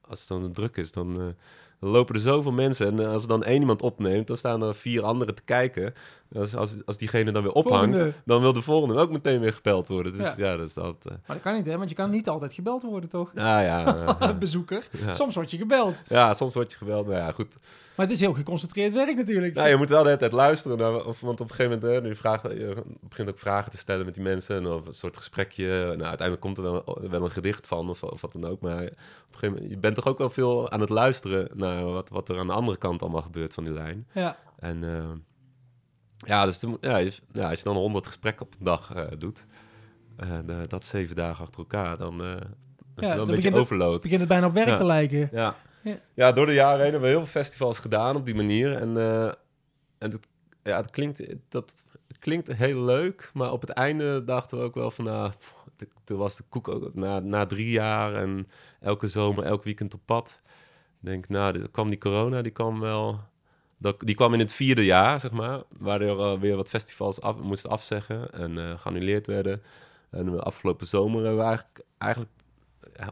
[0.00, 1.34] als het dan druk is, dan, eh, Dan
[1.90, 5.02] lopen er zoveel mensen en als er dan één iemand opneemt, dan staan er vier
[5.02, 5.94] anderen te kijken.
[6.36, 8.12] Als, als, als diegene dan weer ophangt, Volgende.
[8.24, 10.12] dan wil de volgende ook meteen weer gebeld worden.
[10.12, 10.34] Dus Ja.
[10.36, 10.96] ja, dat is dat.
[11.04, 11.76] eh, Maar dat kan niet, hè?
[11.78, 13.34] Want je kan niet altijd gebeld worden, toch?
[13.34, 13.84] nou ja,
[14.20, 14.88] eh, Bezoeker.
[15.04, 15.14] ja.
[15.14, 16.02] Soms word je gebeld.
[16.08, 17.06] ja, soms word je gebeld.
[17.06, 17.54] Maar ja, goed.
[17.96, 19.54] Maar het is heel geconcentreerd werk natuurlijk.
[19.54, 20.78] Nou, je moet wel de hele tijd luisteren.
[20.78, 23.76] naar- of, want op een gegeven moment, hè, nu vraagt, je begint ook vragen te
[23.78, 24.56] stellen met die mensen.
[24.56, 25.66] En of een soort gesprekje.
[25.66, 28.60] Nou, uiteindelijk komt er wel, wel een gedicht van of, of wat dan ook.
[28.60, 28.94] Maar op een
[29.30, 32.38] gegeven moment, je bent toch ook wel veel aan het luisteren naar wat, wat er
[32.38, 34.06] aan de andere kant allemaal gebeurt van die lijn.
[34.12, 34.36] Ja.
[34.58, 35.10] En eh,
[36.16, 39.04] ja, dus toen- ja, je- ja, als je dan 100 gesprekken op de dag eh,
[39.18, 39.46] doet,
[40.16, 42.26] en eh, dat zeven dagen achter elkaar, dan eh
[42.94, 44.76] dan wel een begint het- begint het bijna op werk Ja.
[44.76, 45.28] te lijken.
[45.32, 45.56] Ja.
[45.82, 45.98] Ja.
[46.14, 46.32] Ja.
[46.32, 48.76] door de jaren heen hebben we heel veel festivals gedaan op die manier.
[48.76, 49.24] En, eh,
[49.98, 50.20] en dat,
[50.62, 51.84] ja, het klinkt, dat
[52.18, 55.32] klinkt heel leuk, maar op het einde dachten we ook wel van, nou,
[56.04, 58.48] toen was de koek ook na, na drie jaar en
[58.80, 60.40] elke zomer, elk weekend op pad.
[61.02, 63.20] Ik denk, nou, dit, kwam die corona, die kwam wel,
[63.78, 67.36] dat, die kwam in het vierde jaar, zeg maar, waardoor eh, weer wat festivals af,
[67.36, 69.62] moesten afzeggen en eh geannuleerd werden.
[70.10, 72.32] En de afgelopen zomer hebben we eigenlijk, eigenlijk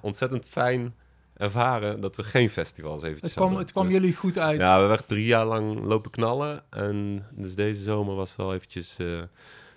[0.00, 0.94] ontzettend fijn
[1.37, 4.61] ervaren dat we geen festivals eventjes Het kwam, het kwam Dus- jullie goed uit.
[4.61, 6.62] ja, we hebben echt drie jaar lang lopen knallen.
[6.70, 9.29] En dus deze zomer was wel eventjes eh, een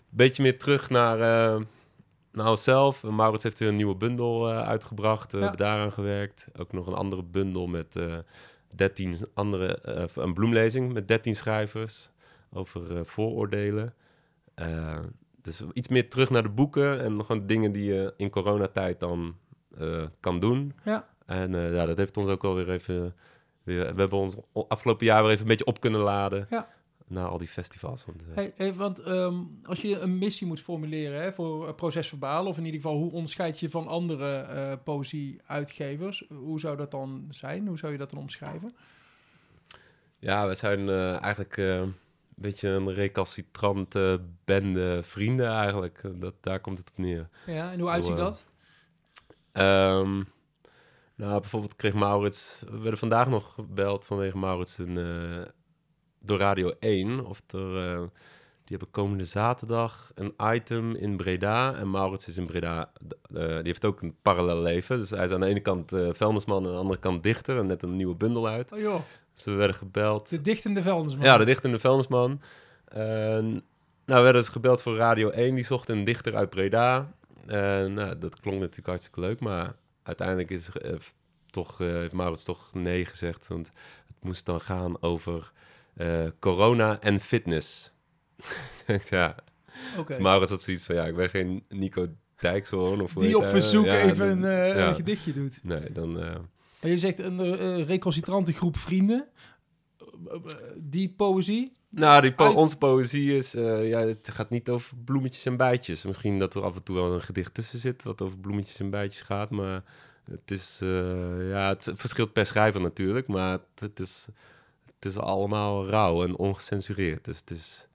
[0.09, 1.19] beetje meer terug naar,
[2.33, 3.03] eh, onszelf.
[3.03, 5.25] En Maurits heeft weer een nieuwe bundel eh, uitgebracht.
[5.25, 5.43] eh, We Ja.
[5.43, 6.47] hebben daaraan gewerkt.
[6.59, 8.15] Ook nog een andere bundel met eh
[8.75, 9.77] 13 andere...
[9.81, 12.09] eh, een bloemlezing met 13 schrijvers
[12.53, 13.93] over eh, vooroordelen.
[14.55, 14.99] Eh,
[15.41, 17.01] dus iets meer terug naar de boeken.
[17.01, 19.35] En gewoon dingen die je in coronatijd dan
[19.77, 20.73] eh, kan doen.
[20.85, 21.07] Ja.
[21.25, 23.15] En eh, ja, dat heeft ons ook wel weer even...
[23.63, 24.35] Weer, we hebben ons
[24.67, 26.47] afgelopen jaar weer even een beetje op kunnen laden.
[26.49, 26.67] Ja.
[27.07, 28.05] Na al die festivals.
[28.05, 31.73] Want, eh, Hey, hey, want ehm, als je een missie moet formuleren hè, voor uh,
[31.73, 36.77] Proces Verbaal, of in ieder geval hoe onderscheid je van andere eh poëzie-uitgevers, hoe zou
[36.77, 37.67] dat dan zijn?
[37.67, 38.75] Hoe zou je dat dan omschrijven?
[40.17, 41.95] Ja, we zijn eh, eigenlijk een
[42.35, 46.01] beetje een recalcitrante bende vrienden eigenlijk.
[46.15, 47.29] Dat, daar komt het op neer.
[47.45, 48.45] Ja, en hoe uitziet dat?
[49.51, 50.23] Ehm,
[51.15, 52.63] nou, bijvoorbeeld kreeg Maurits...
[52.69, 54.97] We werden vandaag nog gebeld vanwege Maurits een,
[56.25, 57.25] door Radio 1.
[57.25, 57.91] Of er...
[57.91, 58.01] eh,
[58.63, 61.75] die hebben komende zaterdag een item in Breda.
[61.75, 62.91] En Maurits is in Breda...
[63.33, 64.97] eh, die heeft ook een parallel leven.
[64.97, 66.61] Dus hij is aan de ene kant vuilnisman...
[66.63, 67.57] en aan de andere kant dichter.
[67.57, 68.71] En net een nieuwe bundel uit.
[68.71, 69.01] Oh joh,
[69.33, 70.29] Dus we werden gebeld...
[70.29, 71.25] de dichtende vuilnisman.
[71.25, 72.41] Ja, de dichter en de vuilnisman.
[74.05, 75.55] Nou, we werden dus gebeld voor Radio 1.
[75.55, 77.11] Die zocht een dichter uit Breda.
[77.45, 79.39] En nou, dat klonk natuurlijk hartstikke leuk.
[79.39, 80.69] Maar uiteindelijk is,
[81.49, 83.47] toch, heeft Maurits toch nee gezegd.
[83.47, 83.67] Want
[84.07, 85.51] het moest dan gaan over
[85.95, 87.91] eh, corona en fitness.
[89.09, 89.35] Ja.
[89.97, 90.13] Oké.
[90.13, 92.07] Dus Maurits had zoiets van, ja, ik ben geen Nico
[92.39, 93.01] Dijkshoorn.
[93.01, 94.87] Of Die op verzoek Ja, even een, eh, ja.
[94.89, 95.59] een gedichtje doet.
[95.63, 96.19] Nee, dan...
[96.19, 96.35] eh,
[96.79, 99.27] En je zegt een eh, recalcitrante groep vrienden.
[99.99, 100.41] Eh, eh,
[100.75, 101.75] Die poëzie.
[101.89, 106.03] Nou, die po- onze poëzie is, eh, ja, het gaat niet over bloemetjes en bijtjes.
[106.05, 108.89] Misschien dat er af en toe wel een gedicht tussen zit wat over bloemetjes en
[108.89, 109.83] bijtjes gaat, maar
[110.31, 114.27] het is, eh, ja, het verschilt per schrijver natuurlijk, maar het, het is,
[115.03, 117.25] het is allemaal rauw en ongecensureerd.
[117.25, 117.87] Dus het is,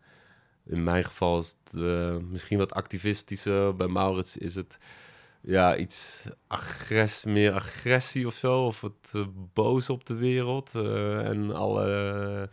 [0.67, 3.77] in mijn geval is het eh, misschien wat activistischer.
[3.77, 4.79] Bij Maurits is het
[5.41, 8.65] ja, iets agress, meer agressie of zo.
[8.67, 10.75] Of het eh, boos op de wereld.
[10.75, 12.49] eh, en alle...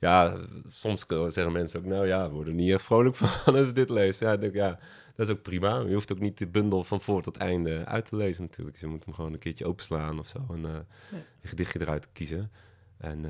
[0.00, 0.36] ja,
[0.68, 1.86] soms zeggen mensen ook...
[1.86, 4.20] Nou ja, we worden niet echt vrolijk van als dit leest.
[4.20, 4.78] Ja, ik denk, ja,
[5.16, 5.78] dat is ook prima.
[5.80, 8.76] Je hoeft ook niet de bundel van voor tot einde uit te lezen natuurlijk.
[8.76, 10.46] Je moet hem gewoon een keertje openslaan of zo.
[10.50, 10.84] En Ja.
[11.42, 12.50] een gedichtje eruit kiezen.
[12.96, 13.24] En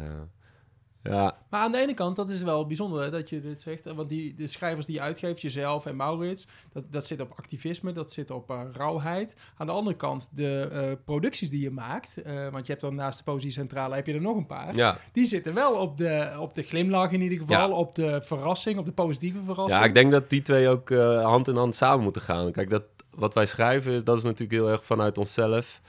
[1.05, 3.85] ja, Maar aan de ene kant, dat is wel bijzonder hè, dat je dit zegt.
[3.95, 7.93] Want die, de schrijvers die je uitgeeft, jezelf en Maurits, dat, dat zit op activisme,
[7.93, 9.35] dat zit op eh, rauwheid.
[9.57, 12.95] Aan de andere kant, de eh, producties die je maakt, eh, want je hebt dan
[12.95, 14.77] naast de Poëziecentrale, heb je er nog een paar.
[14.77, 14.99] ja.
[15.13, 17.75] Die zitten wel op de, op de glimlach in ieder geval, Ja.
[17.75, 19.81] op de verrassing, op de positieve verrassing.
[19.81, 20.91] Ja, ik denk dat die twee ook
[21.23, 22.53] hand in hand samen moeten gaan.
[22.53, 25.81] Kijk, dat, wat wij schrijven, dat is natuurlijk heel erg vanuit onszelf.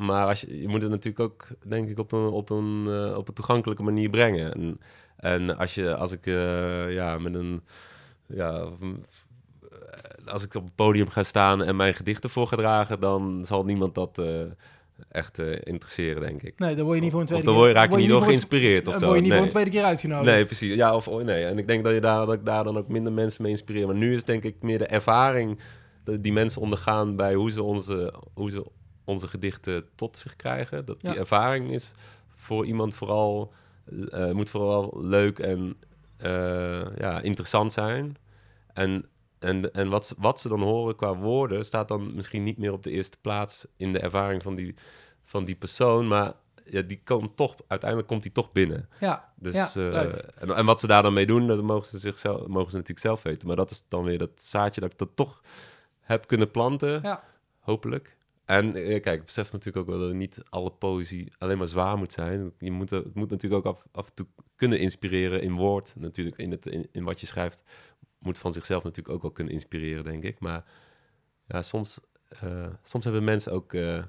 [0.00, 3.16] Maar als je, je moet het natuurlijk ook, denk ik, op een, op een, eh,
[3.16, 4.54] op een toegankelijke manier brengen.
[4.54, 4.80] En,
[5.16, 7.62] en als, je, als ik eh, ja, met een...
[8.26, 13.00] Ja, eh, als ik op het podium ga staan en mijn gedichten voor ga dragen,
[13.00, 14.22] dan zal niemand dat
[15.08, 16.58] echt interesseren, denk ik.
[16.58, 17.62] Nee, dan word je niet voor een tweede dan keer...
[17.62, 19.06] word je, raak je niet door geïnspireerd of Dan zo.
[19.06, 19.38] word je niet Nee.
[19.38, 20.34] voor een tweede keer uitgenodigd.
[20.34, 20.74] Nee, precies.
[20.74, 21.44] Ja, of oh, nee.
[21.44, 23.86] En ik denk dat, je daar, dat ik daar dan ook minder mensen mee inspireer.
[23.86, 25.58] Maar nu is denk ik meer de ervaring
[26.20, 28.64] die mensen ondergaan bij hoe ze onze, hoe ze
[29.10, 30.84] onze gedichten tot zich krijgen.
[30.84, 31.16] Dat die Ja.
[31.16, 31.92] ervaring is
[32.28, 33.52] voor iemand vooral,
[34.10, 35.76] eh, moet vooral leuk en
[36.16, 38.16] eh, ja, interessant zijn.
[38.72, 39.04] En,
[39.38, 42.72] en, en wat, ze- wat ze dan horen qua woorden staat dan misschien niet meer
[42.72, 44.74] op de eerste plaats in de ervaring van die,
[45.22, 46.08] van die persoon.
[46.08, 46.32] Maar
[46.64, 48.88] ja, die komt toch, uiteindelijk komt die toch binnen.
[49.00, 50.02] Ja, Dus, Ja, eh,
[50.38, 53.06] en, en wat ze daar dan mee doen, dat mogen ze, zichzelf, mogen ze natuurlijk
[53.06, 53.46] zelf weten.
[53.46, 55.42] Maar dat is dan weer dat zaadje dat ik dat toch
[56.00, 57.22] heb kunnen planten, ja.
[57.58, 58.16] hopelijk.
[58.50, 61.98] En eh, kijk, ik besef natuurlijk ook wel dat niet alle poëzie alleen maar zwaar
[61.98, 62.52] moet zijn.
[62.58, 65.92] Je moet, het moet natuurlijk ook af, af en toe kunnen inspireren in woord.
[65.96, 67.62] Natuurlijk in, het, in, in wat je schrijft
[68.18, 70.40] moet van zichzelf natuurlijk ook wel kunnen inspireren, denk ik.
[70.40, 70.64] Maar
[71.46, 73.74] ja, soms, eh, soms hebben mensen ook...
[73.74, 74.02] eh,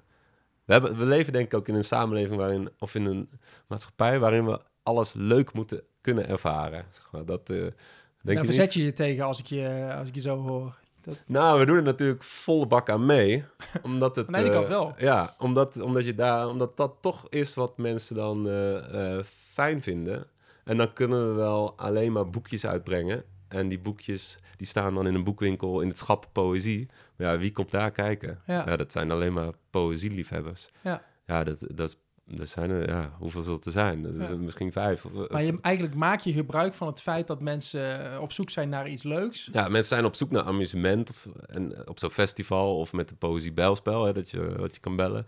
[0.66, 3.30] we, hebben, we leven denk ik ook in een samenleving waarin, of in een
[3.68, 6.86] maatschappij waarin we alles leuk moeten kunnen ervaren.
[6.90, 7.26] Zeg maar.
[7.26, 7.74] Dat, denk
[8.22, 8.74] Daar je verzet niet?
[8.74, 10.80] je je tegen als ik je, als ik je zo hoor.
[11.26, 13.44] Nou, we doen er natuurlijk volle bak aan mee.
[13.82, 14.94] Omdat het, Aan de ene eh, kant wel.
[14.98, 19.82] Ja, omdat, omdat, je daar, omdat dat toch is wat mensen dan eh, eh, fijn
[19.82, 20.26] vinden.
[20.64, 23.24] En dan kunnen we wel alleen maar boekjes uitbrengen.
[23.48, 26.88] En die boekjes die staan dan in een boekwinkel in het schap poëzie.
[27.16, 28.42] Maar ja, wie komt daar kijken?
[28.46, 28.76] Ja.
[28.78, 30.70] dat zijn alleen maar poëzieliefhebbers.
[30.82, 31.04] Ja.
[31.26, 31.96] Ja, dat, dat, is,
[32.38, 34.04] dat zijn er, ja, hoeveel zullen er zijn?
[34.04, 34.36] Dat is Ja.
[34.36, 35.06] misschien vijf.
[35.06, 38.70] Of, Maar je, eigenlijk maak je gebruik van het feit dat mensen op zoek zijn
[38.70, 39.50] naar iets leuks.
[39.52, 41.10] Ja, mensen zijn op zoek naar amusement.
[41.10, 44.82] Of, en op zo'n festival of met de poëzie belspel, hè, dat, je, dat je
[44.82, 45.26] kan bellen.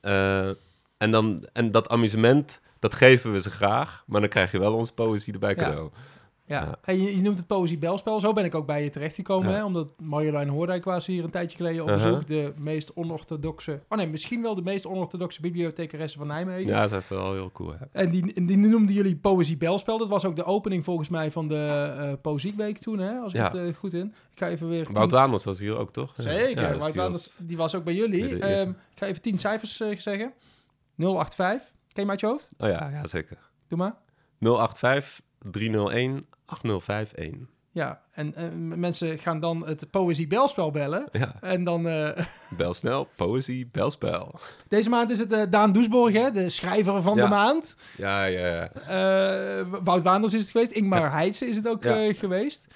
[0.00, 0.48] Eh,
[0.96, 4.04] en, dan, en dat amusement, dat geven we ze graag.
[4.06, 5.90] Maar dan krijg je wel onze poëzie erbij cadeau.
[5.94, 6.00] Ja.
[6.46, 6.74] Ja.
[6.82, 8.20] Hey, je, je noemt het Poëzie Belspel.
[8.20, 9.54] Zo ben ik ook bij je terechtgekomen.
[9.54, 9.64] Hè?
[9.64, 12.04] Omdat Marjolein Hoordijk was hier een tijdje geleden op Uh-huh.
[12.10, 12.26] bezoek.
[12.26, 13.80] De meest onorthodoxe...
[13.88, 16.66] Oh nee, misschien wel de meest onorthodoxe bibliothecaresse van Nijmegen.
[16.66, 17.72] Ja, dat is wel heel cool.
[17.78, 17.84] Hè?
[17.92, 19.98] En die, die noemden jullie Poëzie Belspel.
[19.98, 23.18] Dat was ook de opening volgens mij van de eh Poëzieweek toen, hè?
[23.18, 24.06] als ik het eh, goed in.
[24.32, 24.88] Ik ga even weer...
[24.92, 26.10] Wout Waanders was hier ook, toch?
[26.14, 28.38] Zeker, Ja, dus Wout die Waanders, was- die was ook bij jullie.
[28.38, 30.32] Ehm, ik ga even tien cijfers eh, zeggen.
[30.96, 31.68] 085.
[31.68, 32.48] Ken je hem uit je hoofd?
[32.58, 33.38] Oh ja, ja, zeker.
[33.68, 33.94] Doe maar.
[34.38, 37.48] 085 301 8051.
[37.74, 38.34] Ja, en
[38.80, 41.08] mensen gaan dan het Poëzie Belspel bellen.
[41.12, 41.88] Ja, En dan...
[41.88, 42.24] eh,
[42.56, 44.34] bel snel, poëzie, belspel.
[44.68, 47.22] Deze maand is het eh, Daan Doesborg, hè, de schrijver van Ja.
[47.24, 47.76] de maand.
[47.96, 48.70] Ja, ja, ja.
[49.60, 50.70] Eh, Wout Waanders is het geweest.
[50.72, 52.12] Ingmar Heitse is het ook Ja.
[52.12, 52.66] geweest.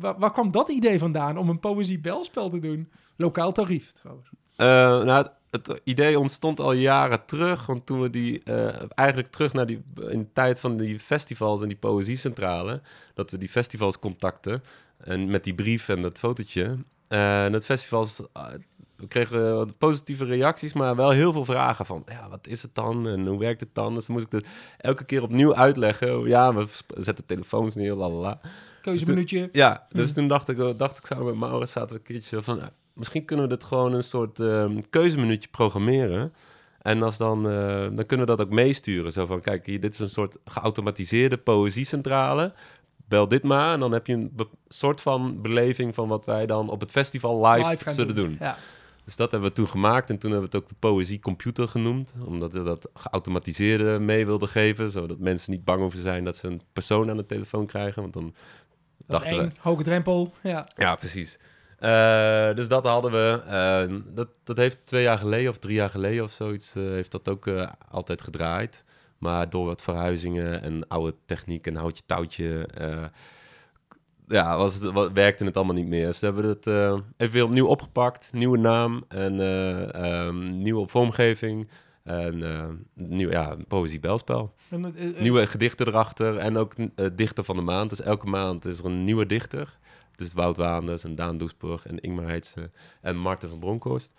[0.00, 2.90] Waar, waar kwam dat idee vandaan om een poëzie-belspel te doen?
[3.16, 4.28] Lokaal tarief, trouwens.
[4.56, 7.66] Nou, het, idee ontstond al jaren terug.
[7.66, 11.62] Want toen we die eh, eigenlijk terug naar die in de tijd van die festivals
[11.62, 12.80] en die poëziecentrale,
[13.14, 14.62] dat we die festivals contacten
[14.98, 16.76] en met die brief en dat fotootje.
[17.08, 18.44] Eh, en het festivals eh,
[18.96, 23.08] we kregen positieve reacties, maar wel heel veel vragen van ja, wat is het dan
[23.08, 23.94] en hoe werkt het dan?
[23.94, 24.46] Dus dan moest ik het
[24.78, 26.28] elke keer opnieuw uitleggen.
[26.28, 28.40] Ja, we zetten telefoons neer, lalala.
[28.82, 29.48] Keuzeminuutje.
[29.52, 30.14] Ja, dus Hmm.
[30.14, 32.60] toen dacht ik, dacht ik samen met Maurits, zaten we een keertje van,
[32.94, 34.40] misschien kunnen we dit gewoon een soort
[34.90, 36.32] keuzeminuutje programmeren.
[36.82, 39.12] En als dan, eh, dan kunnen we dat ook meesturen.
[39.12, 42.52] Zo van, kijk, hier, dit is een soort geautomatiseerde poëziecentrale.
[43.08, 44.32] Bel dit maar en dan heb je een
[44.68, 48.36] soort van beleving van wat wij dan op het festival live, zullen doen.
[48.40, 48.56] Ja.
[49.04, 52.14] Dus dat hebben we toen gemaakt en toen hebben we het ook de poëziecomputer genoemd.
[52.24, 54.90] Omdat we dat geautomatiseerde mee wilden geven.
[54.90, 58.02] Zodat mensen niet bang hoeven te zijn dat ze een persoon aan de telefoon krijgen.
[58.02, 58.34] Want dan
[58.96, 60.32] Dat dachten we, hoge drempel.
[60.42, 60.68] Ja.
[60.76, 61.38] ja, precies.
[61.80, 63.42] Eh, dus dat hadden we.
[63.46, 67.10] Eh, dat, dat heeft twee jaar geleden of drie jaar geleden of zoiets, eh, heeft
[67.10, 67.50] dat ook
[67.90, 68.84] altijd gedraaid.
[69.18, 72.68] Maar door wat verhuizingen en oude techniek en houtje touwtje,
[74.26, 76.12] ja, was het, werkte het allemaal niet meer.
[76.12, 76.66] Ze hebben het
[77.16, 81.68] even weer opnieuw opgepakt, nieuwe naam en eh, ehm, nieuwe vormgeving.
[82.02, 83.90] En nieuw, ja, eh,
[84.26, 86.74] eh, Nieuwe gedichten erachter en ook
[87.12, 87.90] dichter van de maand.
[87.90, 89.78] Dus elke maand is er een nieuwe dichter.
[90.20, 94.12] Dus Wout Waanders en Daan Doesburg en Ingmar Heitse en Marten van Bronckhorst.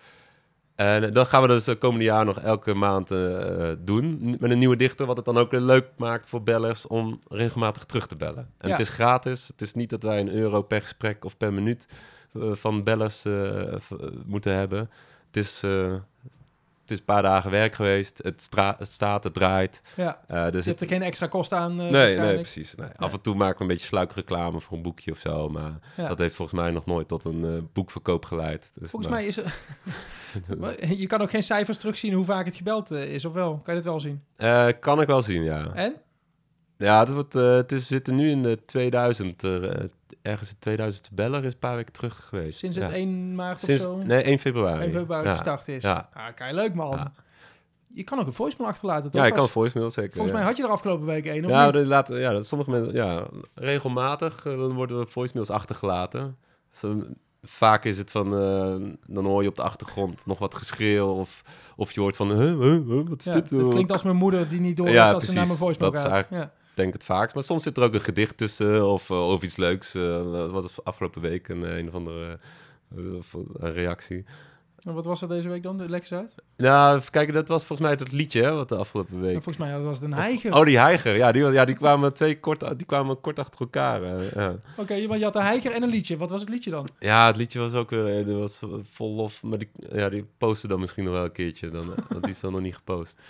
[0.75, 4.35] En eh, dat gaan we dus de komende jaar nog elke maand eh, eh, doen.
[4.39, 7.85] Met een nieuwe dichter, wat het dan ook weer leuk maakt voor bellers om regelmatig
[7.85, 8.49] terug te bellen.
[8.57, 8.71] En Ja.
[8.71, 9.47] het is gratis.
[9.47, 11.85] Het is niet dat wij een euro per gesprek of per minuut
[12.33, 13.79] eh, van bellers eh, eh,
[14.25, 14.89] moeten hebben.
[15.27, 15.93] Het is, eh,
[16.91, 18.17] is een paar dagen werk geweest.
[18.23, 19.81] Het, het staat, het draait.
[19.95, 20.21] ja.
[20.27, 21.81] Eh, dus Je het, hebt er geen extra kosten aan.
[21.81, 22.75] eh, Nee, nee, precies.
[22.75, 22.89] Nee.
[22.95, 25.49] Af en toe maken we een beetje sluikreclame voor een boekje of zo.
[25.49, 26.07] Maar Ja.
[26.07, 28.71] dat heeft volgens mij nog nooit tot een eh, boekverkoop geleid.
[28.73, 29.39] Dus, Volgens nou, mij is.
[30.59, 33.49] Maar je kan ook geen cijfers terugzien hoe vaak het gebeld is, of wel?
[33.63, 34.23] Kan je het wel zien?
[34.79, 35.71] kan ik wel zien, ja.
[35.73, 35.95] En?
[36.77, 39.43] Ja, het, wordt, het is, we zitten nu in de 2000.
[40.21, 42.59] Er, eh, ergens in 2000 beller is een paar weken terug geweest.
[42.59, 42.83] Sinds ja.
[42.83, 44.05] het 1 maart Sinds, of zo?
[44.05, 44.81] Nee, 1 februari.
[44.83, 45.33] 1 februari ja.
[45.33, 45.83] gestart is.
[45.83, 46.09] Ja.
[46.13, 46.89] Ah, kei leuk, man.
[46.97, 47.11] Ja.
[47.93, 49.21] Je kan ook een voicemail achterlaten, toch?
[49.21, 50.11] Ja, ik kan Als- voicemail zeker.
[50.13, 51.85] Volgens mij had je er afgelopen week één, of ja, niet?
[51.85, 53.23] laten, ja, dat sommige mensen, ja,
[53.55, 56.37] regelmatig eh, dan worden er voicemails achtergelaten.
[57.43, 58.75] Vaak is het van, eh,
[59.07, 61.41] dan hoor je op de achtergrond nog wat geschreeuw of,
[61.75, 63.49] of je hoort van, huh, huh, huh, wat is Ja, dit?
[63.49, 65.47] dat klinkt als mijn moeder die niet door Ja, heeft dat ze naar precies.
[65.47, 66.13] mijn voicemail Dat is gaat.
[66.15, 66.59] eigenlijk- Ja.
[66.73, 67.35] Denk het vaakst.
[67.35, 69.95] Maar soms zit er ook een gedicht tussen of, eh, of iets leuks.
[69.95, 72.39] eh, dat was afgelopen week een, een of andere
[72.95, 73.03] eh,
[73.59, 74.25] een reactie.
[74.81, 75.77] En wat was er deze week dan?
[75.77, 76.35] De Lex uit?
[76.57, 79.35] Nou, even kijken, dat was volgens mij dat liedje, hè, wat de afgelopen week...
[79.35, 80.55] En volgens mij was het een Of- heiger.
[80.55, 81.15] Oh, die heiger.
[81.15, 84.03] Ja, die, ja, die kwamen twee kort, die kwamen kort achter elkaar.
[84.03, 84.55] eh, ja.
[84.77, 86.17] Oké, maar je had een heiger en een liedje.
[86.17, 86.87] Wat was het liedje dan?
[86.99, 89.43] ja, het liedje was ook weer was vol lof.
[89.43, 91.69] Maar die, ja, die posten dan misschien nog wel een keertje.
[91.69, 93.21] Dan, eh, want die is dan nog niet gepost.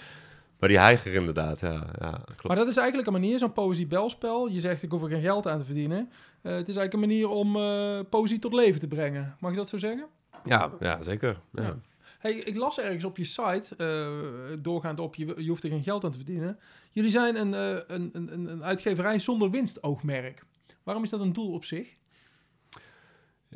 [0.61, 1.85] Maar die heiger inderdaad, ja.
[1.99, 2.43] ja klopt.
[2.47, 4.47] Maar dat is eigenlijk een manier, zo'n poëzie-belspel.
[4.49, 5.97] Je zegt, ik hoef er geen geld aan te verdienen.
[6.41, 9.35] Eh, het is eigenlijk een manier om eh, poëzie tot leven te brengen.
[9.39, 10.05] Mag je dat zo zeggen?
[10.45, 11.39] Ja, ja, zeker.
[11.51, 11.63] Ja.
[11.63, 11.75] Ja.
[12.19, 15.83] Hey, ik las ergens op je site, eh, doorgaand op, je, je hoeft er geen
[15.83, 16.59] geld aan te verdienen.
[16.91, 20.45] Jullie zijn een, eh, een, een, een- een uitgeverij zonder winstoogmerk.
[20.83, 21.95] Waarom is dat een doel op zich?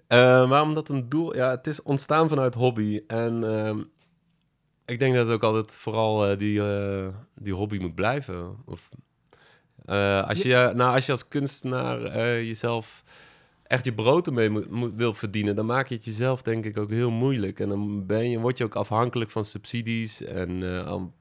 [0.07, 1.35] Eh, waarom dat een doel?
[1.35, 3.01] Ja, het is ontstaan vanuit hobby.
[3.07, 3.83] En ehm,
[4.85, 8.57] ik denk dat het ook altijd vooral eh, die, eh, die hobby moet blijven.
[8.65, 8.89] Of,
[9.85, 12.01] eh, als, je, nou, als je als kunstenaar
[12.43, 13.03] jezelf
[13.63, 16.77] echt je brood ermee moet, moet- wil verdienen, dan maak je het jezelf denk ik
[16.77, 17.59] ook heel moeilijk.
[17.59, 20.21] En dan ben je, word je ook afhankelijk van subsidies.
[20.21, 20.63] En,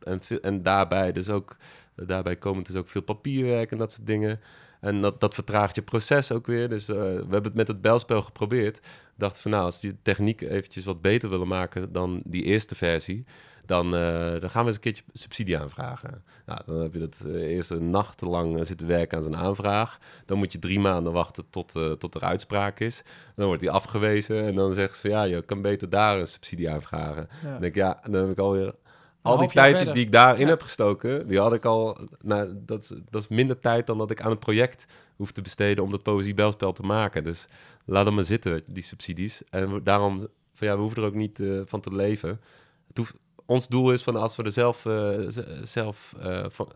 [0.00, 1.56] en, en daarbij, dus ook,
[1.94, 4.40] daarbij komen dus ook veel papierwerk en dat soort dingen.
[4.80, 6.68] En dat, dat vertraagt je proces ook weer.
[6.68, 8.80] Dus we hebben het met het belspel geprobeerd.
[9.16, 13.24] Dachten van nou, als die techniek eventjes wat beter willen maken dan die eerste versie,
[13.66, 16.24] dan, eh, dan gaan we eens een keertje subsidie aanvragen.
[16.46, 19.36] Nou, dan heb je dat eh, eerst een nacht lang eh, zitten werken aan zo'n
[19.36, 19.98] aanvraag.
[20.26, 23.02] Dan moet je drie maanden wachten tot, tot er uitspraak is.
[23.36, 26.70] Dan wordt die afgewezen en dan zeggen ze ja, je kan beter daar een subsidie
[26.70, 27.28] aanvragen.
[27.42, 27.50] Ja.
[27.50, 28.74] Dan denk ik ja, dan heb ik alweer
[29.22, 29.94] al die tijd verder.
[29.94, 30.48] die ik daarin Ja.
[30.50, 31.98] heb gestoken, die had ik al.
[32.22, 34.84] Nou, dat, is, dat is minder tijd dan dat ik aan het project
[35.16, 37.24] hoef te besteden om dat poëziebelspel te maken.
[37.24, 37.46] Dus
[37.84, 39.42] laat hem maar zitten, die subsidies.
[39.50, 40.18] En daarom,
[40.52, 42.40] van ja, we hoeven er ook niet van te leven.
[42.88, 43.14] Het hoeft,
[43.46, 45.20] ons doel is van als we er zelf, eh,
[45.62, 46.68] zelf eh, van,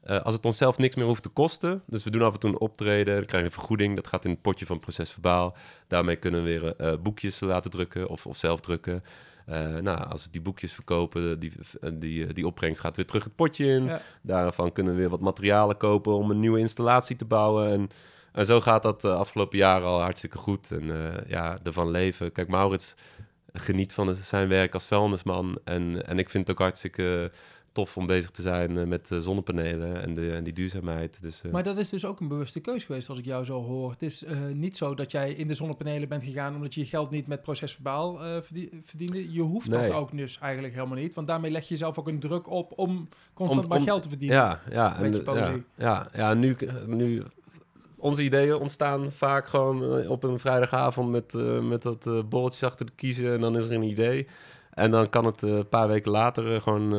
[0.00, 1.82] eh, als het onszelf niks meer hoeft te kosten.
[1.86, 3.96] Dus we doen af en toe een optreden, dan krijg je een vergoeding.
[3.96, 5.56] Dat gaat in het potje van procesverbaal.
[5.88, 9.04] Daarmee kunnen we weer eh, boekjes laten drukken of, of zelf drukken.
[9.80, 11.52] Nou, als we die boekjes verkopen, die,
[11.92, 13.84] die, die opbrengst gaat weer terug het potje in.
[13.84, 14.00] Ja.
[14.22, 17.70] Daarvan kunnen we weer wat materialen kopen om een nieuwe installatie te bouwen.
[17.70, 17.88] En,
[18.32, 20.70] en zo gaat dat de afgelopen jaren al hartstikke goed.
[20.70, 20.84] En
[21.26, 22.32] ja, ervan leven.
[22.32, 22.94] Kijk, Maurits
[23.52, 25.58] geniet van zijn werk als vuilnisman.
[25.64, 27.30] En, en ik vind het ook hartstikke
[27.72, 31.18] tof om bezig te zijn eh, met eh, zonnepanelen en, de, en die duurzaamheid.
[31.22, 33.62] Dus, eh, Maar dat is dus ook een bewuste keus geweest, als ik jou zo
[33.62, 33.90] hoor.
[33.90, 37.10] Het is niet zo dat jij in de zonnepanelen bent gegaan omdat je je geld
[37.10, 39.32] niet met procesverbaal verdie- verdiende.
[39.32, 41.14] Je hoeft dat ook dus eigenlijk helemaal niet.
[41.14, 44.02] Want daarmee leg je jezelf ook een druk op om constant Om- maar om- geld
[44.02, 44.36] te verdienen.
[44.36, 44.96] Ja, ja.
[45.02, 47.22] En, ja, ja, ja nu, nu...
[48.00, 52.86] Onze ideeën ontstaan vaak gewoon eh, op een vrijdagavond met, eh, met eh, bolletjes achter
[52.86, 53.32] de kiezen.
[53.32, 54.26] En dan is er een idee.
[54.70, 56.90] En dan kan het een paar weken later gewoon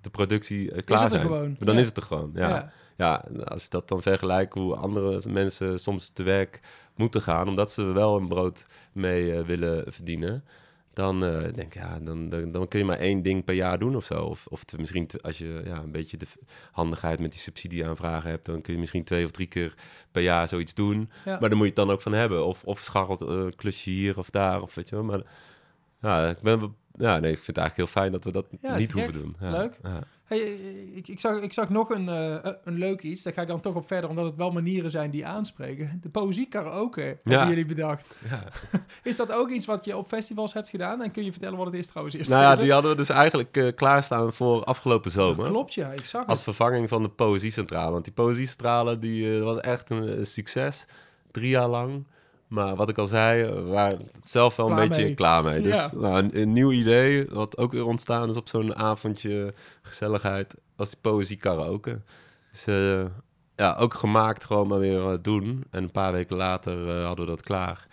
[0.00, 1.22] de productie klaar het er zijn.
[1.22, 1.56] gewoon?
[1.58, 1.80] Dan Ja.
[1.80, 2.48] is het er gewoon, ja.
[2.48, 2.72] Ja.
[2.96, 3.24] ja.
[3.44, 6.60] als je dat dan vergelijkt hoe andere mensen soms te werk
[6.94, 7.48] moeten gaan...
[7.48, 10.44] omdat ze wel een brood mee willen verdienen...
[10.96, 13.78] Dan eh, denk ik, ja, dan, dan, dan kun je maar één ding per jaar
[13.78, 14.22] doen of zo.
[14.24, 16.26] Of, of te- misschien te- als je ja, een beetje de
[16.72, 19.74] handigheid met die subsidieaanvragen hebt, dan kun je misschien twee of drie keer
[20.10, 21.10] per jaar zoiets doen.
[21.24, 21.38] Ja.
[21.40, 22.46] Maar dan moet je het dan ook van hebben.
[22.46, 25.04] Of, of scharrelt eh, klusje hier of daar, of weet je wel.
[25.04, 25.22] Maar
[26.00, 28.76] ja, ik ben, ja, nee, ik vind het eigenlijk heel fijn dat we dat Ja,
[28.76, 29.36] niet hoeven doen.
[29.40, 29.78] Ja, Leuk.
[29.82, 30.00] Ja.
[30.24, 30.38] Hey,
[30.94, 33.22] ik, ik, zag, ik zag nog een, eh, een leuk iets.
[33.22, 35.98] Daar ga ik dan toch op verder, omdat het wel manieren zijn die aanspreken.
[36.02, 38.16] De poëzie karaoke hebben jullie bedacht.
[38.30, 38.42] Ja.
[39.10, 41.02] Is dat ook iets wat je op festivals hebt gedaan?
[41.02, 42.30] En kun je vertellen wat het is trouwens eerst?
[42.30, 45.48] Nou ja, die hadden we dus eigenlijk eh, klaarstaan voor afgelopen zomer.
[45.48, 45.90] Klopt, ja.
[45.90, 46.44] Ik zag Als het.
[46.46, 47.92] vervanging van de Poëziecentrale.
[47.92, 50.84] Want die Poëziecentrale die, eh, was echt een, een succes.
[51.30, 52.04] Drie jaar lang.
[52.56, 55.14] Maar wat ik al zei, we waren zelf wel een Klaar beetje mee.
[55.14, 55.60] klaar mee.
[55.60, 55.90] Dus Ja.
[55.94, 60.90] nou, een, een nieuw idee, wat ook weer ontstaan is op zo'n avondje gezelligheid, was
[60.90, 62.00] die poëzie karaoke.
[62.50, 63.04] Dus eh,
[63.56, 65.64] ja, ook gemaakt gewoon maar weer eh, doen.
[65.70, 67.86] En een paar weken later eh, hadden we dat klaar.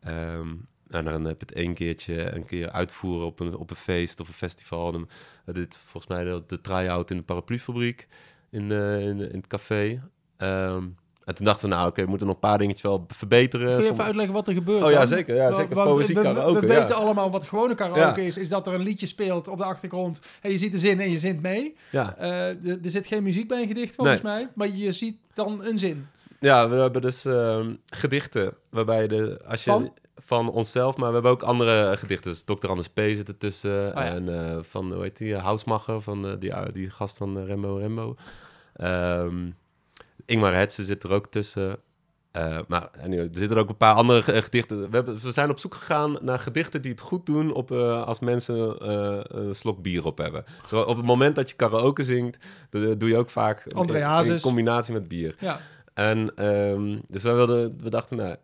[0.00, 0.48] Ehm,
[0.88, 4.20] en dan heb je het één keertje een keer uitvoeren op een, op een feest
[4.20, 4.94] of een festival.
[4.94, 8.08] Eh, dit volgens mij de, de try-out in de paraplufabriek
[8.50, 10.02] in, eh, in, in het café.
[10.36, 10.84] Ehm,
[11.28, 13.66] en toen dachten we, nou oké, we moeten nog een paar dingetjes wel verbeteren.
[13.66, 14.84] Kun je Som- even uitleggen wat er gebeurt?
[14.84, 15.34] Oh ja, zeker.
[15.34, 15.74] Ja, zeker.
[15.74, 16.78] want Poëzie we, karaoke, We ja.
[16.78, 18.26] weten allemaal wat gewone karaoke Ja.
[18.26, 18.38] is.
[18.38, 20.20] Is dat er een liedje speelt op de achtergrond.
[20.40, 21.76] En je ziet de zin en je zint mee.
[21.90, 22.16] ja.
[22.16, 24.48] Eh, er zit geen muziek bij een gedicht volgens mij.
[24.54, 26.06] Maar je ziet dan een zin.
[26.40, 29.92] ja, we hebben dus ehm, gedichten waarbij de, als je Van?
[30.24, 32.30] van onszelf, maar we hebben ook andere gedichten.
[32.30, 32.68] Dus Dr.
[32.68, 32.98] Anders P.
[33.00, 33.86] zit ertussen.
[33.88, 34.04] Oh ja.
[34.04, 37.76] En eh, van, hoe heet die, Housemacher, van eh, die, die gast van eh, Rembo
[37.76, 38.16] Rembo.
[38.74, 39.50] Ehm,
[40.28, 41.76] Ingmar Hetze zit er ook tussen.
[42.32, 44.76] Eh, maar anyway, er zitten ook een paar andere ge- gedichten.
[44.90, 48.02] We, hebben, we zijn op zoek gegaan naar gedichten die het goed doen op, eh,
[48.04, 50.44] als mensen eh, een slok bier op hebben.
[50.66, 52.36] Zo, op het moment dat je karaoke zingt,
[52.70, 53.76] dat doe je ook vaak in-
[54.34, 55.36] in, combinatie met bier.
[55.40, 55.60] Ja.
[55.94, 58.36] En ehm, dus wij wilden, we dachten, nou,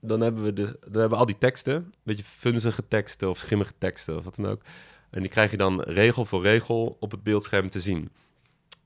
[0.00, 3.38] dan hebben we dus, dan hebben we al die teksten, een beetje funzige teksten of
[3.38, 4.62] schimmige teksten of wat dan ook.
[5.10, 8.10] En die krijg je dan regel voor regel op het beeldscherm te zien.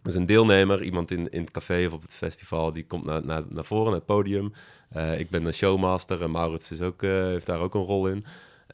[0.08, 3.24] Dus een deelnemer, iemand in, in het café of op het festival, die komt naar,
[3.24, 4.52] naar, naar voren, naar het podium.
[4.96, 8.08] Uh, ik ben een showmaster en Maurits is ook, uh, heeft daar ook een rol
[8.08, 8.24] in.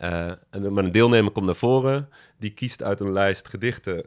[0.03, 2.09] Uh, en, maar een deelnemer komt naar voren,
[2.39, 4.07] die kiest uit een lijst gedichten.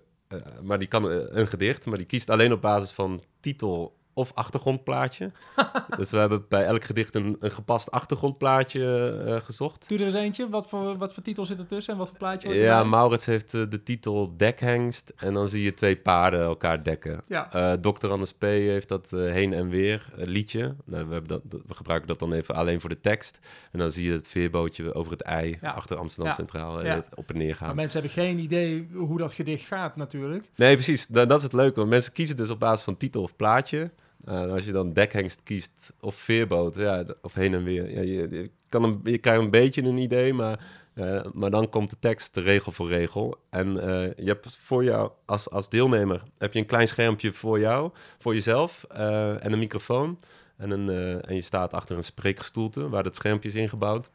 [0.64, 5.32] maar die kan een gedicht, maar die kiest alleen op basis van titel of achtergrondplaatje.
[5.98, 9.90] dus we hebben bij elk gedicht een, een gepast achtergrondplaatje uh, gezocht.
[9.90, 10.50] Doe er eens eentje.
[10.50, 13.54] Wat voor, wat voor titel zit er tussen en wat voor plaatje Ja, Maurits heeft
[13.54, 15.14] uh, de titel Dekhengst.
[15.16, 17.22] En dan zie je twee paarden elkaar dekken.
[17.28, 17.50] Ja.
[17.56, 18.10] Uh, Dr.
[18.10, 18.42] Anders P.
[18.42, 20.76] heeft dat heen en weer liedje.
[20.86, 23.40] Nou, we, hebben dat, we gebruiken dat dan even alleen voor de tekst.
[23.72, 25.72] En dan zie je het veerbootje over het ei ja.
[25.72, 26.38] achter Amsterdam ja.
[26.38, 27.04] Centraal ja.
[27.16, 27.68] op en neer gaan.
[27.68, 30.50] Maar mensen hebben geen idee hoe dat gedicht gaat natuurlijk.
[30.56, 31.08] Nee, precies.
[31.08, 31.76] Dat, dat is het leuke.
[31.76, 33.92] Want mensen kiezen dus op basis van titel of plaatje.
[34.28, 37.92] Als je dan dekhengst kiest of veerboot, ja, of heen en weer.
[37.92, 41.96] Ja, je, kan je krijgt een beetje een idee, maar, uh, maar dan komt de
[42.00, 43.36] tekst regel voor regel.
[43.50, 47.60] En uh, je hebt voor jou als, als deelnemer heb je een klein schermpje voor
[47.60, 50.20] jou, voor jezelf en een microfoon.
[50.58, 54.10] En, een, en je staat achter een spreekgestoelte waar het schermpje is ingebouwd.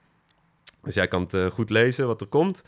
[0.83, 2.63] Dus jij kan het goed lezen wat er komt.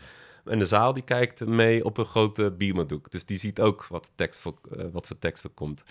[0.45, 3.11] En de zaal die kijkt mee op een grote beamerdoek.
[3.11, 4.43] Dus die ziet ook wat, tekst
[4.93, 5.83] wat voor tekst er komt.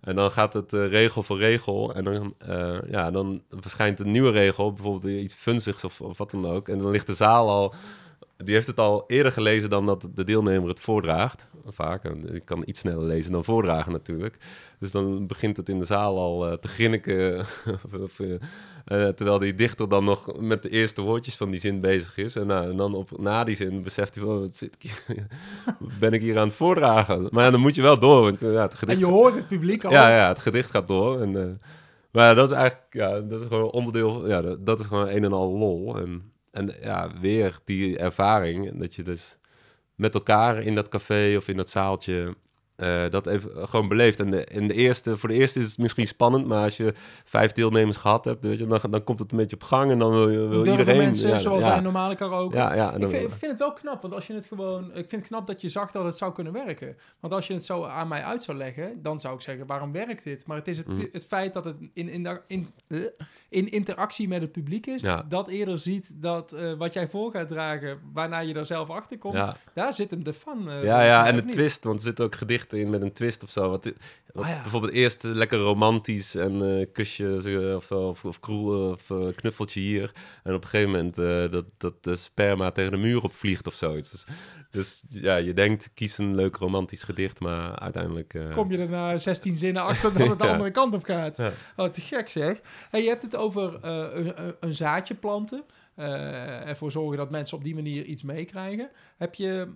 [0.00, 1.94] En dan gaat het uh, regel voor regel.
[1.94, 6.30] En dan, uh, ja, dan verschijnt een nieuwe regel, bijvoorbeeld iets funzigs of, of, wat
[6.30, 6.68] dan ook.
[6.68, 7.74] En dan ligt de zaal al.
[8.44, 11.50] Die heeft het al eerder gelezen dan dat de deelnemer het voordraagt.
[11.66, 12.04] Vaak.
[12.04, 14.36] En ik kan iets sneller lezen dan voordragen natuurlijk.
[14.78, 17.38] Dus dan begint het in de zaal al uh, te grinniken.
[18.02, 18.36] of, uh,
[18.84, 22.36] terwijl die dichter dan nog met de eerste woordjes van die zin bezig is.
[22.36, 25.26] En, uh, en dan op, na die zin beseft hij, oh, wat zit ik hier?
[26.00, 27.28] ben ik hier aan het voordragen?
[27.30, 28.22] Maar ja, dan moet je wel door.
[28.22, 29.00] Want, ja, het gedicht...
[29.00, 29.90] En je hoort het publiek al.
[29.90, 31.20] Ja, ja het gedicht gaat door.
[31.20, 31.60] En,
[32.10, 35.24] maar dat is eigenlijk ja, dat is gewoon onderdeel, ja, dat, dat is gewoon een
[35.24, 35.98] en al lol.
[35.98, 39.36] En, en ja, weer die ervaring, dat je dus
[39.94, 42.34] met elkaar in dat café of in dat zaaltje
[42.80, 44.20] uh, dat even gewoon beleefd.
[44.20, 46.94] En de, in de eerste, voor de eerste is het misschien spannend, maar als je
[47.24, 49.98] vijf deelnemers gehad hebt, weet je, dan, dan komt het een beetje op gang en
[49.98, 50.96] dan wil, wil iedereen...
[50.96, 51.68] mensen, ja, zoals ja.
[51.68, 52.56] bij normale karaoke.
[52.56, 54.84] Ja, ja, ik, vind, ik, vind, het wel knap, want als je het gewoon...
[54.84, 56.96] Ik vind het knap dat je zag dat het zou kunnen werken.
[57.20, 59.92] Want als je het zo aan mij uit zou leggen, dan zou ik zeggen, waarom
[59.92, 60.46] werkt dit?
[60.46, 61.08] Maar het is het, mm.
[61.12, 63.10] het feit dat het in, in, in, in,
[63.50, 65.24] interactie met het publiek is, ja.
[65.28, 69.18] dat eerder ziet dat uh, wat jij voor gaat dragen, waarna je er zelf achter
[69.18, 69.56] komt, ja.
[69.74, 70.68] daar zit hem de fan.
[70.68, 71.52] Uh, ja, ja, en de niet.
[71.52, 73.70] twist, want er zitten ook gedichten in met een twist of zo.
[73.70, 73.84] Wat,
[74.32, 74.60] wat oh, ja.
[74.62, 80.12] Bijvoorbeeld eerst lekker romantisch en uh, kusje of, of, of, kroel, of uh, knuffeltje hier.
[80.42, 83.74] En op een gegeven moment uh, dat, dat de sperma tegen de muur opvliegt of
[83.74, 84.10] zoiets.
[84.10, 84.26] Dus,
[84.70, 88.38] dus ja, je denkt, kies een leuk romantisch gedicht, maar uiteindelijk...
[88.52, 91.36] Kom je er na 16 zinnen achter dat het de andere kant op gaat.
[91.36, 91.52] Ja.
[91.76, 92.60] Oh, te gek zeg.
[92.90, 95.64] Hey, je hebt het over een, een zaadje planten.
[95.96, 98.90] Uh, ervoor zorgen dat mensen op die manier iets meekrijgen.
[99.16, 99.68] Heb je,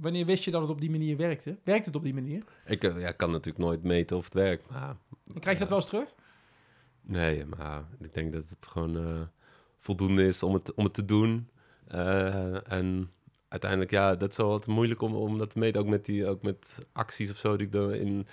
[0.00, 1.58] wanneer wist je dat het op die manier werkte?
[1.64, 2.44] Werkt het op die manier?
[2.66, 4.70] Ik ja, kan natuurlijk nooit meten of het werkt.
[4.70, 4.96] Maar,
[5.34, 6.14] en krijg je dat wel eens terug?
[7.02, 9.28] Nee, maar ik denk dat het gewoon
[9.78, 11.48] voldoende is om het, om het te doen.
[12.64, 13.10] en
[13.50, 15.80] uiteindelijk, ja, dat is wel wat moeilijk om, om dat te meten.
[15.80, 18.26] Ook met, die, ook met acties of zo die ik dan in,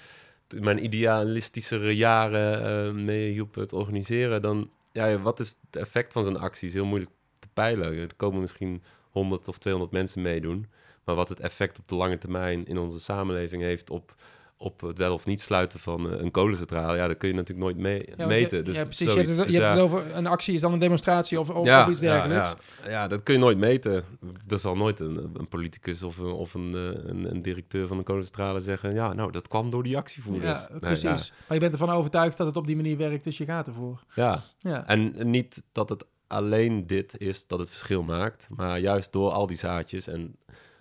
[0.56, 4.42] mijn idealistischere jaren mee hielp het organiseren.
[4.42, 6.68] Dan ja, wat is het effect van zo'n actie?
[6.68, 7.98] Is heel moeilijk te peilen.
[7.98, 10.68] Er komen misschien 100 of 200 mensen meedoen.
[11.04, 14.16] Maar wat het effect op de lange termijn in onze samenleving heeft op,
[14.58, 17.78] op het wel of niet sluiten van een kolencentrale, ja, dat kun je natuurlijk nooit
[17.78, 18.58] mee, ja, meten.
[18.58, 19.14] Je, dus ja, precies.
[19.14, 21.50] Je hebt, het, je dus, hebt het over een actie is dan een demonstratie of,
[21.50, 22.56] of, ja, of iets dergelijks.
[22.84, 24.04] Ja, ja, dat kun je nooit meten.
[24.48, 28.04] Er zal nooit een, een politicus of, een, of een, een, een, directeur van een
[28.04, 30.60] kolencentrale zeggen, ja, nou, dat kwam door die actievoerders.
[30.60, 31.04] Ja, precies.
[31.04, 33.68] Nee, maar je bent ervan overtuigd dat het op die manier werkt, dus je gaat
[33.68, 34.04] ervoor.
[34.14, 34.88] Ja, ja.
[34.88, 39.48] en niet dat het alleen dit is dat het verschil maakt, maar juist door al
[39.48, 40.36] die zaadjes en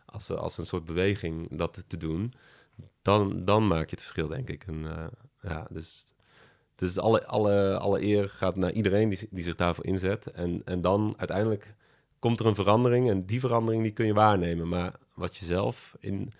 [0.04, 2.32] als, als een soort beweging dat te doen,
[3.06, 4.64] dan, dan maak je het verschil, denk ik.
[4.66, 5.06] En, uh,
[5.42, 6.14] ja, dus
[6.76, 10.26] dus alle, alle, alle eer gaat naar iedereen die, die zich daarvoor inzet.
[10.26, 11.74] En, en dan uiteindelijk
[12.18, 14.68] komt er een verandering en die verandering die kun je waarnemen.
[14.68, 16.32] Maar wat je zelf in,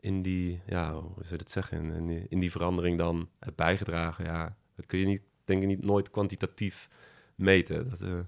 [0.00, 4.24] in die, ja, hoe zou je zeggen, in die, in die verandering dan hebt bijgedragen,
[4.24, 6.88] ja, dat kun je niet, denk ik niet, nooit kwantitatief
[7.34, 7.90] meten.
[7.90, 8.18] Dat, uh,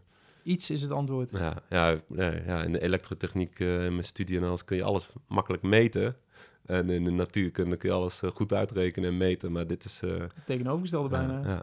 [0.43, 1.31] Iets is het antwoord.
[1.31, 4.83] Ja, ja, nee, ja in de elektrotechniek uh, in mijn studie en alles kun je
[4.83, 6.17] alles makkelijk meten.
[6.67, 10.01] En in de natuurkunde kun je alles uh, goed uitrekenen en meten, maar dit is...
[10.01, 11.49] Het tegenovergestelde ja, bijna.
[11.49, 11.63] Ja.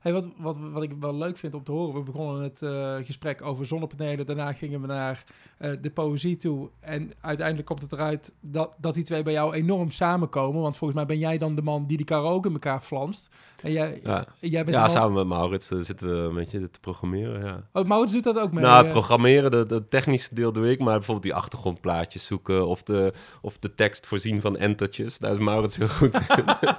[0.00, 2.94] Hey, wat, wat, wat ik wel leuk vind om te horen, we begonnen het eh,
[3.02, 5.24] gesprek over zonnepanelen, daarna gingen we naar
[5.58, 9.54] eh, de poëzie toe en uiteindelijk komt het eruit dat, dat die twee bij jou
[9.54, 12.80] enorm samenkomen, want volgens mij ben jij dan de man die die karaoke in elkaar
[12.80, 13.28] flanst.
[13.62, 16.34] En jij, Ja, jij bent ja de man- samen met Maurits eh, zitten we een
[16.34, 17.62] beetje te programmeren, ja.
[17.72, 18.64] Oh, Maurits doet dat ook mee.
[18.64, 22.82] nou, het programmeren, de- het technische deel doe ik, maar bijvoorbeeld die achtergrondplaatjes zoeken of
[22.82, 26.18] de, of de tekst voorzien van entertjes, daar is Maurits heel goed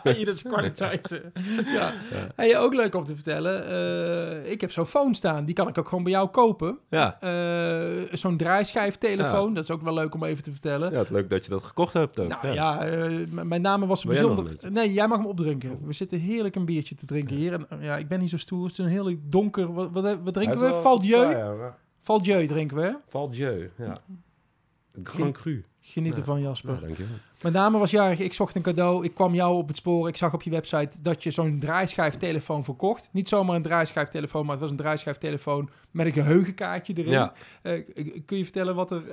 [0.06, 0.16] in.
[0.20, 1.12] Ieders kwaliteit.
[1.12, 1.74] eh.
[1.74, 1.94] ja.
[2.36, 3.68] Hey, ook leuk om te vertellen.
[4.46, 5.46] eh, ik heb zo'n phone staan.
[5.46, 6.78] Die kan ik ook gewoon bij jou kopen.
[6.90, 9.54] Ja, Eh, zo'n draaischijftelefoon.
[9.54, 10.92] Dat is ook wel leuk om even te vertellen.
[10.92, 12.28] ja, het leuk dat je dat gekocht hebt ook.
[12.30, 12.54] Nou ja.
[12.54, 14.72] ja, eh, mijn naam was Wil bijzonder.
[14.72, 15.80] Nee, jij mag hem opdrinken.
[15.86, 17.54] We zitten heerlijk een biertje te drinken hier.
[17.54, 18.64] En ja, ik ben niet zo stoer.
[18.64, 19.74] Het is een heel donker.
[19.74, 20.74] Wat, wat, wat drinken we?
[20.82, 21.36] Valdieu?
[22.02, 22.84] Valdieu drinken we.
[22.84, 22.92] hè?
[23.08, 23.94] Valdieu, ja.
[25.04, 25.64] Grand Cru.
[25.92, 26.18] Geniet Ja.
[26.20, 26.70] ervan, Jasper.
[26.72, 27.16] Nou, dankjewel.
[27.42, 30.08] Mijn dame was jarig, ik zocht een cadeau, ik kwam jou op het spoor.
[30.08, 33.10] Ik zag op je website dat je zo'n draaischijftelefoon verkocht.
[33.14, 37.12] Niet zomaar een draaischijftelefoon, maar het was een draaischijftelefoon met een geheugenkaartje erin.
[37.12, 37.34] Ja.
[37.62, 37.84] Eh,
[38.26, 39.04] kun je vertellen wat er,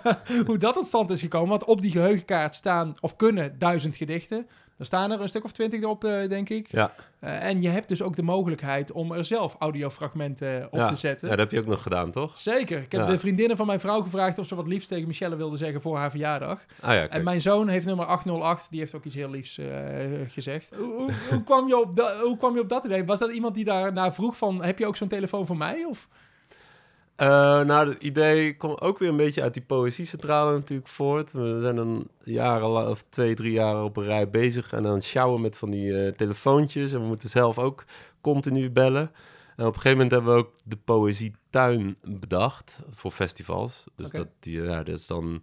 [0.46, 1.48] hoe dat tot stand is gekomen?
[1.48, 4.46] Want op die geheugenkaart staan, of kunnen, duizend gedichten.
[4.78, 6.70] Er staan er een stuk of twintig op, eh, denk ik.
[6.72, 6.92] Ja.
[7.18, 10.88] Eh, en je hebt dus ook de mogelijkheid om er zelf audiofragmenten op Ja.
[10.88, 11.28] te zetten.
[11.28, 12.38] Ja, dat heb je ook nog gedaan, toch?
[12.38, 12.78] Zeker.
[12.82, 13.06] Ik heb Ja.
[13.06, 15.96] de vriendinnen van mijn vrouw gevraagd of ze wat liefs tegen Michelle wilde zeggen voor
[15.96, 16.60] haar verjaardag.
[16.80, 19.66] Ah ja, En mijn zoon heeft nummer 808, die heeft ook iets heel liefs eh,
[20.28, 20.72] gezegd.
[20.76, 23.04] Hoe, hoe, hoe kwam je op hoe kwam je op dat idee?
[23.04, 25.84] Was dat iemand die daarna vroeg van, heb je ook zo'n telefoon voor mij?
[25.84, 26.08] Of?
[27.16, 31.32] Eh, nou, het idee komt ook weer een beetje uit die poëziecentrale natuurlijk voort.
[31.32, 35.04] We zijn dan jaren, of twee, drie jaar op een rij bezig en aan het
[35.04, 36.92] sjouwen met van die eh, telefoontjes.
[36.92, 37.84] En we moeten zelf ook
[38.20, 39.10] continu bellen.
[39.56, 43.84] En op een gegeven moment hebben we ook de poëzietuin bedacht voor festivals.
[43.94, 45.42] Dus dat, die, ja, dat is dan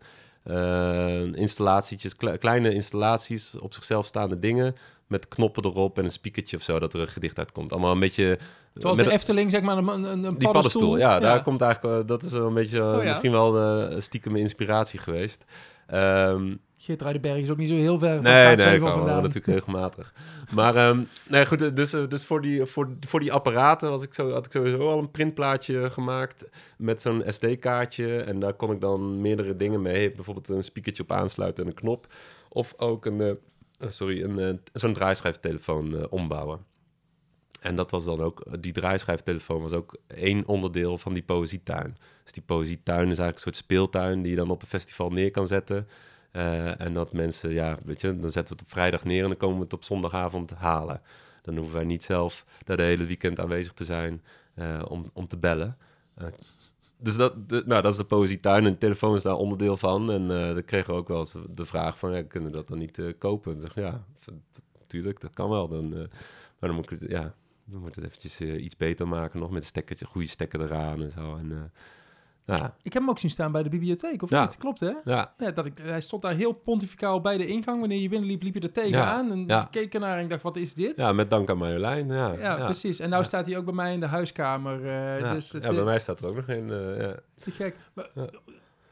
[1.36, 4.76] installatietjes, kle- kleine installaties, op zichzelf staande dingen
[5.08, 7.72] met knoppen erop en een spiekertje of zo, dat er een gedicht uitkomt.
[7.72, 8.38] Allemaal een beetje...
[8.74, 10.52] Zoals met de een- Efteling, zeg maar, een, een, een die paddenstoel.
[10.52, 13.08] paddenstoel, ja, daar komt eigenlijk, eh, dat is wel een beetje eh, Oh, ja.
[13.10, 15.44] misschien wel een stiekem inspiratie geweest.
[15.88, 19.22] Ehm, Geert Ruidenberg is ook niet zo heel ver nee, nee, ik vandaan.
[19.22, 20.14] natuurlijk regelmatig.
[20.54, 24.14] Maar ehm, nee, goed, dus, eh, dus voor, die, voor, voor die apparaten was ik
[24.14, 26.46] zo, had ik sowieso al een printplaatje gemaakt
[26.78, 28.18] met zo'n SD-kaartje.
[28.18, 31.76] En daar kon ik dan meerdere dingen mee, bijvoorbeeld een speakertje op aansluiten en een
[31.76, 32.08] knop.
[32.50, 36.60] Of ook een, eh, eh, sorry, een, zo'n draaischijftelefoon eh, ombouwen.
[37.62, 41.96] En dat was dan ook, die draaischijftelefoon was ook één onderdeel van die poëzietuin.
[42.24, 45.32] Dus die poëzietuin is eigenlijk een soort speeltuin die je dan op een festival neer
[45.32, 45.88] kan zetten.
[46.34, 49.28] Eh, en dat mensen, ja, weet je, dan zetten we het op vrijdag neer en
[49.28, 51.02] dan komen we het op zondagavond halen.
[51.42, 54.22] Dan hoeven wij niet zelf daar de hele weekend aanwezig te zijn
[54.54, 55.78] eh, om, om te bellen.
[56.16, 56.28] Eh,
[56.98, 60.12] dus dat, nou, dat is de poëzietuin en de telefoon is daar onderdeel van.
[60.12, 62.78] En dan kregen we ook wel eens de vraag van, ja, kunnen we dat dan
[62.78, 63.56] niet kopen?
[63.56, 64.06] En zeg ja,
[64.80, 65.68] natuurlijk, dat kan wel.
[65.68, 69.72] Dan, maar dan moet ik ja, dan moet het eventjes iets beter maken, nog met
[69.86, 71.36] een goede stekker eraan en zo.
[71.36, 71.72] En,
[72.46, 74.41] eh, nou, Ik heb hem ook zien staan bij de bibliotheek, of Ja.
[74.41, 74.58] niet?
[74.58, 74.91] Klopt, hè?
[75.04, 77.80] ja, Ja, dat ik, hij stond daar heel pontificaal bij de ingang.
[77.80, 79.32] Wanneer je binnenliep, liep je er tegenaan.
[79.32, 79.62] en ja.
[79.62, 80.98] ik keek ernaar en ik dacht, wat is dit?
[80.98, 82.08] ja, met dank aan Marjolein.
[82.08, 83.00] Ja, Ja, precies.
[83.00, 83.28] En nou Ja.
[83.28, 84.86] staat hij ook bij mij in de huiskamer.
[84.86, 86.70] eh, Ja, dus ja, bij eh, mij staat er ook nog een.
[86.70, 87.16] eh, ja.
[87.39, 87.76] te gek.
[87.94, 88.26] Maar, Ja.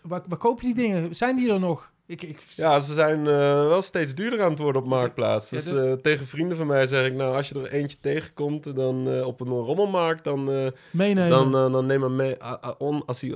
[0.02, 1.16] waar, waar koop je die dingen?
[1.16, 1.92] Zijn die er nog?
[2.12, 3.34] Ik, ik, ja, ze zijn eh,
[3.68, 5.50] wel steeds duurder aan het worden op Marktplaats.
[5.50, 7.98] Ja, Dus dat- eh, tegen vrienden van mij zeg ik, nou, als je er eentje
[8.02, 11.52] tegenkomt dan, eh, op een rommelmarkt, dan, meenemen.
[11.52, 12.36] dan, dan neem hem mee.
[12.78, 13.36] On, als hij,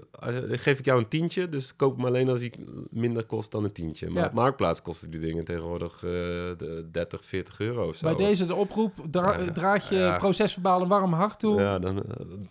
[0.57, 2.51] geef ik jou een tientje, dus koop hem alleen als hij
[2.89, 4.09] minder kost dan een tientje.
[4.09, 4.27] Maar Ja.
[4.27, 8.05] op Marktplaats kosten die dingen tegenwoordig de 30, 40 euro of zo.
[8.15, 11.59] bij deze de oproep, dra- Ja, draag je procesverbaal een warm hart toe.
[11.61, 12.03] Ja, dan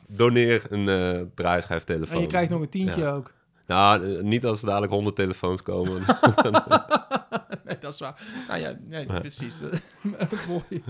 [0.09, 2.17] doneer een draaischijftelefoon.
[2.17, 3.33] en je krijgt nog een tientje ook.
[3.67, 6.03] Nou, eh, niet als er dadelijk 100 telefoons komen.
[7.65, 8.23] nee, dat is waar.
[8.49, 9.21] Nou ja, nee, Ja.
[9.21, 9.61] precies.
[10.49, 10.83] Mooi.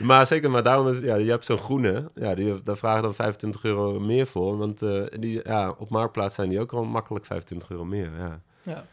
[0.00, 3.14] Maar zeker, maar daarom is ja, je hebt zo'n groene, ja, die, daar vragen dan
[3.14, 4.56] 25 euro meer voor.
[4.58, 8.10] Want eh, die, ja, op Marktplaats zijn die ook al makkelijk 25 euro meer.
[8.18, 8.86] Ja, Ja,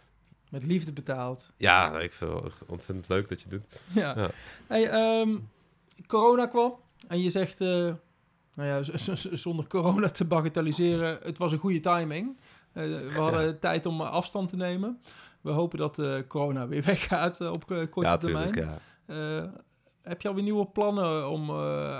[0.49, 1.51] met liefde betaald.
[1.57, 3.63] ja ik vind het ontzettend leuk dat je doet.
[3.93, 4.13] Ja.
[4.17, 4.29] Ja.
[4.67, 5.29] Hey, ehm,
[6.07, 6.75] corona kwam
[7.07, 7.67] en je zegt, eh,
[8.55, 8.81] nou ja,
[9.35, 12.37] zonder corona te bagatelliseren, het was een goede timing.
[12.73, 15.01] Eh, we hadden tijd om afstand te nemen.
[15.41, 18.51] We hopen dat eh, corona weer weggaat eh, op korte ja, termijn.
[18.51, 18.79] tuurlijk.
[19.07, 19.51] Ja.
[20.01, 21.51] Heb je alweer nieuwe plannen om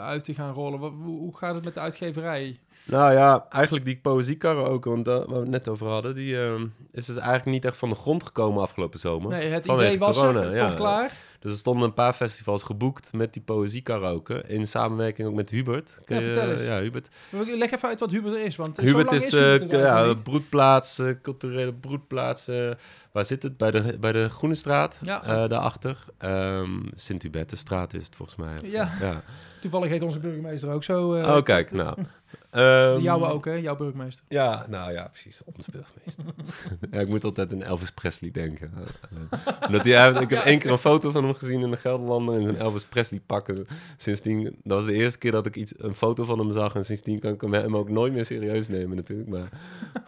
[0.02, 0.80] uit te gaan rollen?
[0.80, 2.60] Wat, hoe, gaat het met de uitgeverij?
[2.86, 6.68] Nou ja, eigenlijk die poëziekaraoke, want daar waar we het net over hadden, die ehm,
[6.92, 9.30] is dus eigenlijk niet echt van de grond gekomen afgelopen zomer.
[9.30, 10.78] Nee, het Vanwege idee was corona, er, het stond ja.
[10.78, 11.18] klaar.
[11.42, 16.00] Dus er stonden een paar festivals geboekt met die poëziekaraoke, in samenwerking ook met Hubert.
[16.06, 16.66] Ja, vertel eens.
[16.66, 17.10] Ja, Hubert.
[17.32, 20.14] Leg even uit wat Hubert is, want Hubert lang is, is eh, Hubert er ja,
[20.24, 22.48] broedplaats, eh, culturele broedplaats.
[22.48, 22.72] eh,
[23.12, 23.58] waar zit het?
[23.58, 25.24] Bij de, bij de Groene Straat, Ja.
[25.24, 25.98] eh, daarachter.
[26.18, 28.60] Ehm Sint-Hubertusstraat is het volgens mij.
[28.70, 29.24] ja.
[29.62, 31.14] Toevallig heet onze burgemeester ook zo.
[31.14, 31.98] eh, Oh, kijk, nou.
[32.52, 33.54] Ehm, Jouwe ook, hè?
[33.54, 34.26] Jouw burgemeester.
[34.28, 35.42] Ja, nou ja, precies.
[35.56, 36.24] Ons burgemeester.
[36.92, 38.72] ja, ik moet altijd aan Elvis Presley denken.
[38.76, 41.78] Eh, Omdat hij, hij- ik heb één keer een foto van hem gezien in de
[41.78, 43.66] Gelderlander in zijn Elvis Presley pakken.
[43.98, 46.76] Sindsdien, dat was de eerste keer dat ik iets, een foto van hem zag.
[46.76, 49.30] En sindsdien kan ik hem, hem ook nooit meer serieus nemen natuurlijk.
[49.30, 49.50] Maar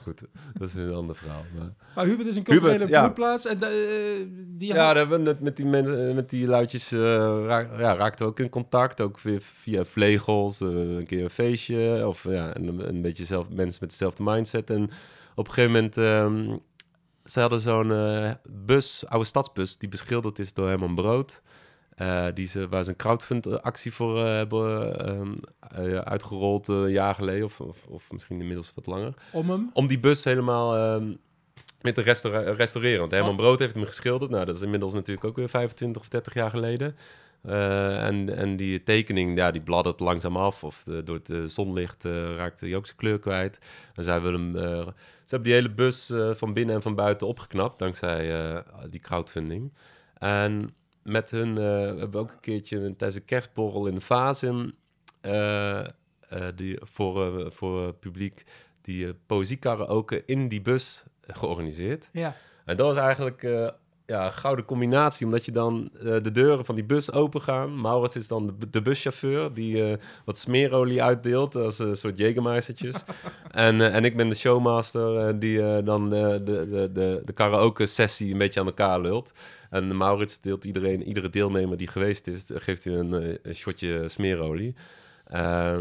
[0.01, 0.21] goed,
[0.53, 1.43] dat is een ander verhaal.
[1.57, 3.01] Maar, Maar Hubert is een culturele Hubert, ja.
[3.03, 3.45] broedplaats.
[3.45, 3.69] En, eh,
[4.47, 6.99] die ja, daar hebben we het met die, mensen, eh, met die luidjes eh,
[7.45, 9.01] raak- ja, raakten we ook in contact.
[9.01, 12.07] Ook weer via vlegels, eh, een keer een feestje.
[12.07, 14.69] Of ja, een, een beetje zelf, mensen met dezelfde mindset.
[14.69, 14.89] En
[15.35, 16.57] op een gegeven moment, ehm,
[17.25, 21.41] ze hadden zo'n eh, bus, oude stadsbus, die beschilderd is door Herman Brood.
[21.95, 27.15] Eh, die ze, waar ze een crowdfund-actie voor eh, hebben ehm, eh, uitgerold een jaar
[27.15, 29.69] geleden, of, of, of misschien inmiddels wat langer om hem.
[29.73, 31.13] om die bus helemaal ehm
[31.81, 32.01] met te
[32.55, 32.99] restaureren.
[32.99, 33.37] Want Herman Oh.
[33.37, 34.31] Brood heeft hem geschilderd.
[34.31, 36.95] Nou, dat is inmiddels natuurlijk ook weer 25 of 30 jaar geleden.
[37.43, 40.63] Eh, en, en die tekening, ja, die bladdert langzaam af.
[40.63, 43.57] Of de- door het eh, zonlicht eh, raakt hij ook zijn kleur kwijt.
[43.95, 44.53] En zij willen
[45.25, 47.79] ze hebben die hele bus van binnen en van buiten opgeknapt...
[47.79, 49.73] dankzij die crowdfunding.
[50.17, 54.01] En met hun hebben we ook een keertje tijdens de kerstborrel in de
[56.33, 58.43] eh, die, voor, voor het publiek
[58.81, 62.09] die uh, poëziekaraoke in die bus georganiseerd.
[62.11, 62.35] Ja.
[62.65, 63.43] En dat was eigenlijk
[64.05, 67.81] ja, gouden combinatie, omdat je dan eh, de deuren van die bus open gaan.
[67.81, 73.03] Maurits is dan de, de buschauffeur die eh, wat smeerolie uitdeelt, als een soort Jägermeistertjes.
[73.51, 77.21] en, eh, en ik ben de showmaster eh, die eh, dan eh, de, de, de,
[77.25, 79.31] de karaoke-sessie een beetje aan elkaar lult.
[79.69, 84.09] En Maurits deelt iedereen, iedere deelnemer die geweest is, geeft hij een, eh, een shotje
[84.09, 84.75] smeerolie.
[85.25, 85.77] Eh,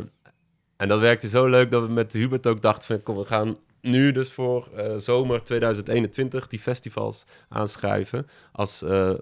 [0.76, 3.02] en dat werkte zo leuk dat we met Hubert ook dachten van...
[3.02, 8.26] kom, we gaan nu dus voor eh, zomer 2021 die festivals aanschrijven...
[8.52, 9.14] als eh,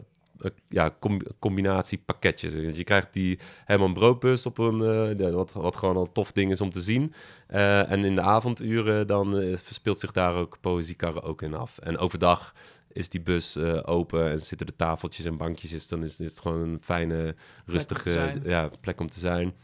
[0.69, 2.53] ja, com combinatiepakketjes.
[2.53, 5.33] Dus je krijgt die Herman Broodbus op een...
[5.33, 7.15] wat, wat gewoon al tof ding is om te zien.
[7.47, 11.79] En in de avonduren dan verspeelt zich daar ook poëziekarren ook in af.
[11.79, 12.55] En overdag
[12.93, 15.73] is die bus open en zitten de tafeltjes en bankjes.
[15.73, 17.35] is- Dan is, is het gewoon een fijne,
[17.67, 18.41] rustige zijn.
[18.45, 19.55] ja, plek om te zijn.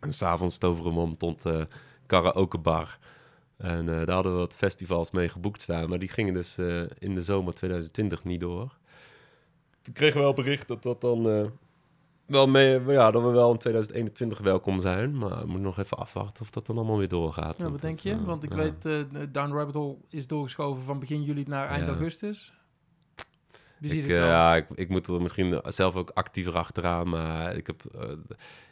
[0.00, 1.60] En s'avonds toveren we om tot uh,
[2.06, 2.98] karaokebar.
[3.62, 5.88] En eh, daar hadden we wat festivals mee geboekt staan.
[5.88, 8.76] Maar die gingen dus eh, in de zomer 2020 niet door.
[9.82, 11.28] Toen kregen we wel bericht dat dat dan...
[11.30, 11.46] eh,
[12.26, 15.18] wel mee, ja, dat we wel in 2021 welkom zijn.
[15.18, 17.54] Maar we moeten nog even afwachten of dat dan allemaal weer doorgaat.
[17.58, 18.24] Ja, wat denk dat, je?
[18.24, 18.56] Want ik ja.
[18.56, 19.00] weet, eh
[19.32, 21.92] Down Rabbit Hole is doorgeschoven van begin juli naar eind Ja.
[21.92, 22.52] augustus.
[23.90, 27.08] Ik, eh, ja, ik, ik moet er misschien zelf ook actiever achteraan.
[27.08, 28.08] Maar ik heb eh,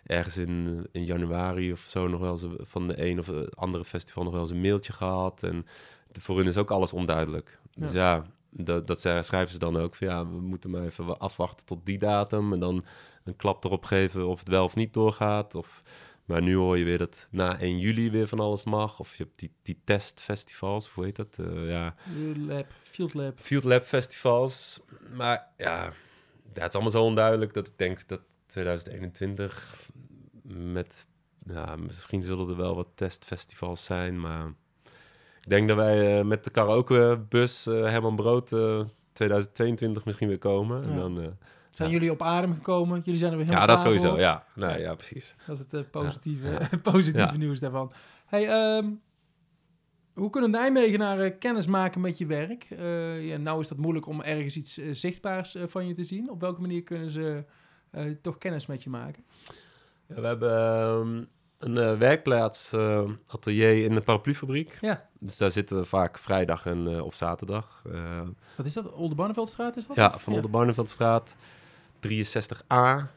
[0.05, 3.53] ergens in, in januari of zo nog wel eens een- van de een of de
[3.55, 5.43] andere festival nog wel eens een mailtje gehad.
[5.43, 5.67] En
[6.13, 7.59] de- voor hun is ook alles onduidelijk.
[7.75, 9.95] Dus ja, dat, dat schrijven ze dan ook.
[9.95, 12.53] Van, ja, we moeten maar even afwachten tot die datum.
[12.53, 12.85] En dan
[13.25, 15.55] een klap erop geven of het wel of niet doorgaat.
[15.55, 15.83] Of,
[16.25, 18.99] maar nu hoor je weer dat na 1 juli weer van alles mag.
[19.01, 21.39] Of je hebt die, die testfestivals, hoe heet dat?
[21.39, 21.95] Eh, ja,
[22.47, 23.39] Lab, Field Lab.
[23.41, 24.81] Field Lab festivals.
[25.13, 25.93] Maar ja, ja,
[26.53, 29.89] het is allemaal zo onduidelijk dat ik denk dat 2021
[30.43, 31.07] met...
[31.47, 34.47] Ja, misschien zullen er wel wat testfestivals zijn, maar...
[35.43, 38.81] Ik denk dat wij eh, met de karaokebus uh, Herman Brood eh,
[39.13, 40.83] 2022 misschien weer komen.
[40.83, 41.27] En dan, eh,
[41.71, 41.95] Zijn Ja.
[41.95, 43.01] jullie op adem gekomen?
[43.05, 44.09] Jullie zijn er weer helemaal ja, dat sowieso.
[44.09, 44.19] voor?
[44.19, 45.35] Ja, nee, ja, precies.
[45.47, 46.59] Dat is het eh, positieve,
[46.93, 47.93] positieve nieuws daarvan.
[48.27, 48.91] Hey, ehm,
[50.15, 52.67] hoe kunnen Nijmegenaren kennis maken met je werk?
[52.71, 56.03] Eh, ja, nou is dat moeilijk om ergens iets eh, zichtbaars eh, van je te
[56.03, 56.31] zien.
[56.31, 57.45] Op welke manier kunnen ze
[58.23, 59.25] toch kennis met je maken?
[60.07, 61.25] Ja, we hebben ehm,
[61.59, 62.75] een werkplaats,
[63.27, 64.79] atelier in de paraplufabriek.
[64.81, 65.09] Ja.
[65.19, 67.83] Dus daar zitten we vaak vrijdag en, of zaterdag.
[68.57, 68.93] Wat is dat?
[68.93, 69.97] Olde Barneveldstraat is dat?
[69.97, 71.37] ja, van de Barneveldstraat
[72.09, 73.11] 63A.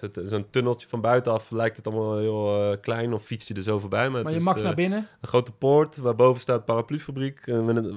[0.00, 3.54] Dus is een tunneltje van buitenaf lijkt het allemaal heel eh, klein of fiets je
[3.54, 4.10] er zo voorbij.
[4.10, 4.98] Maar, je is, mag eh, naar binnen.
[5.20, 7.52] een grote poort waarboven staat paraplufabriek.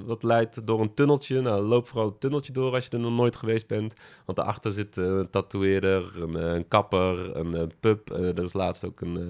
[0.06, 1.40] Wat leidt door een tunneltje.
[1.40, 3.94] Nou, loop vooral het tunneltje door als je er nog nooit geweest bent.
[4.24, 8.10] Want daarachter zit eh, een tatoeëerder, een, eh, een kapper, een eh, pub.
[8.10, 9.22] Eh, er is laatst ook een, eh,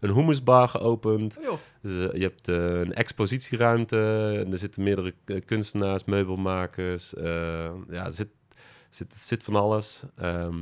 [0.00, 1.38] een hummusbar geopend.
[1.48, 1.52] Oh.
[1.82, 3.96] Dus, eh, je hebt eh, een expositieruimte.
[4.44, 7.14] En er zitten meerdere eh, kunstenaars, meubelmakers.
[7.14, 7.24] eh,
[7.90, 8.28] ja, er zit,
[8.90, 10.02] zit, zit van alles.
[10.16, 10.56] Ehm,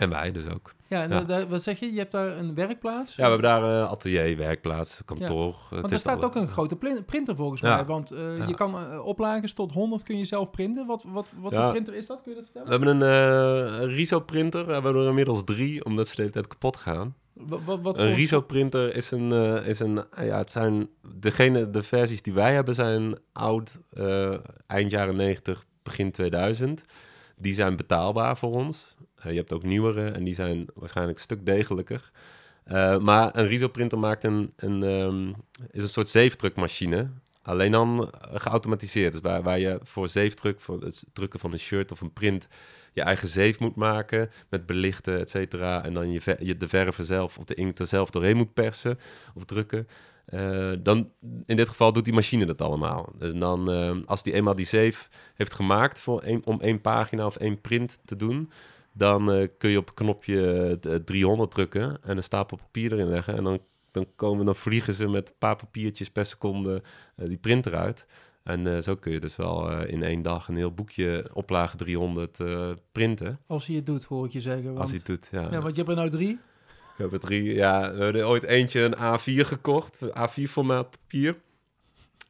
[0.00, 0.74] En wij dus ook.
[0.86, 1.24] Ja, en Ja.
[1.24, 1.92] da- wat zeg je?
[1.92, 3.10] Je hebt daar een werkplaats?
[3.16, 5.46] Ja, we hebben daar eh, atelier, werkplaats, kantoor.
[5.54, 6.76] Het Want is daar staat alle- ook een grote
[7.06, 7.74] printer volgens Ja.
[7.74, 7.84] mij.
[7.84, 8.46] Want eh, Ja.
[8.46, 10.86] je kan eh, oplages tot 100 kun je zelf printen.
[10.86, 11.62] Wat, wat, wat Ja.
[11.62, 12.22] voor printer is dat?
[12.22, 13.00] Kun je dat We vertellen?
[13.00, 14.66] hebben een eh, Riso-printer.
[14.66, 17.14] We hebben er inmiddels drie, omdat ze de hele tijd kapot gaan.
[17.32, 21.82] Wat, wat, wat Een Riso-printer is een, eh, is een, ja, het zijn, degene, de
[21.82, 24.34] versies die wij hebben zijn oud, eh,
[24.66, 26.82] eind jaren 90, begin 2000.
[27.36, 28.96] Die zijn betaalbaar voor ons.
[29.20, 32.10] Eh, je hebt ook nieuwere en die zijn waarschijnlijk een stuk degelijker.
[32.64, 35.28] Eh, maar een Riso-printer maakt een, een, ehm,
[35.70, 37.10] is een soort zeefdrukmachine.
[37.42, 39.12] Alleen dan eh, geautomatiseerd.
[39.12, 42.48] Dus waar, waar je voor zeefdruk, voor het drukken van een shirt of een print,
[42.92, 45.84] je eigen zeef moet maken met belichten, et cetera.
[45.84, 48.98] En dan je, je de verven zelf of de inkt er zelf doorheen moet persen
[49.34, 49.86] of drukken.
[50.82, 51.10] Dan,
[51.46, 53.12] in dit geval doet die machine dat allemaal.
[53.18, 57.36] Dus dan, eh, als die eenmaal die zeef heeft gemaakt voor om één pagina of
[57.36, 58.50] één print te doen,
[58.92, 63.08] dan eh, kun je op een knopje eh, 300 drukken en een stapel papier erin
[63.08, 63.36] leggen.
[63.36, 63.58] En dan,
[63.90, 66.82] dan, komen, dan vliegen ze met een paar papiertjes per seconde
[67.16, 68.06] eh, die printer uit.
[68.42, 71.76] En eh, zo kun je dus wel eh, in één dag een heel boekje oplage
[71.76, 73.38] 300 eh, printen.
[73.46, 74.64] Als hij het doet, hoor ik je zeggen.
[74.64, 75.40] Want, Als hij het doet, ja.
[75.40, 76.38] ja, want je hebt er nou drie.
[76.96, 81.36] We hebben drie, ja, we hebben ooit eentje een A4 gekocht, A4-formaat papier.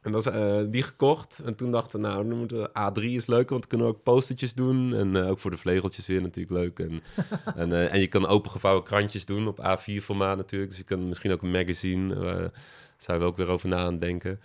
[0.01, 1.39] En dat is eh, die gekocht.
[1.45, 3.93] En toen dachten we, nou, dan moeten we A3 is leuk, want dan kunnen we
[3.93, 4.95] ook postertjes doen.
[4.95, 6.79] En eh, ook voor de vlegeltjes weer natuurlijk leuk.
[6.79, 7.03] En,
[7.63, 10.71] en, eh, en je kan opengevouwen krantjes doen op A4-formaat natuurlijk.
[10.71, 12.45] Dus je kan misschien ook een magazine, eh
[12.97, 14.41] zijn we ook weer over na aan het denken.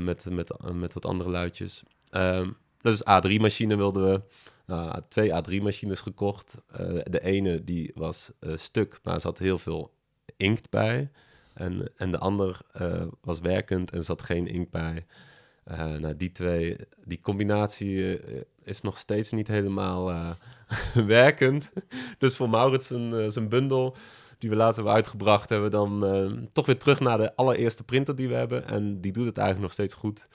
[0.00, 1.82] met, met, met wat andere luidjes.
[2.10, 2.50] Ehm,
[2.80, 4.22] dus A3-machine wilden we.
[4.66, 6.54] Nou, twee A3-machines gekocht.
[7.04, 9.94] De ene die was stuk, maar er zat heel veel
[10.36, 11.10] inkt bij.
[11.58, 15.06] En, en de ander eh, was werkend en zat geen inkt bij.
[15.64, 20.12] Eh, nou, die twee, die combinatie eh, is nog steeds niet helemaal
[20.94, 21.72] werkend.
[22.18, 23.96] Dus voor Maurits zijn, zijn bundel,
[24.38, 28.16] die we laatst hebben uitgebracht, hebben we dan toch weer terug naar de allereerste printer
[28.16, 28.66] die we hebben.
[28.66, 30.28] En die doet het eigenlijk nog steeds goed.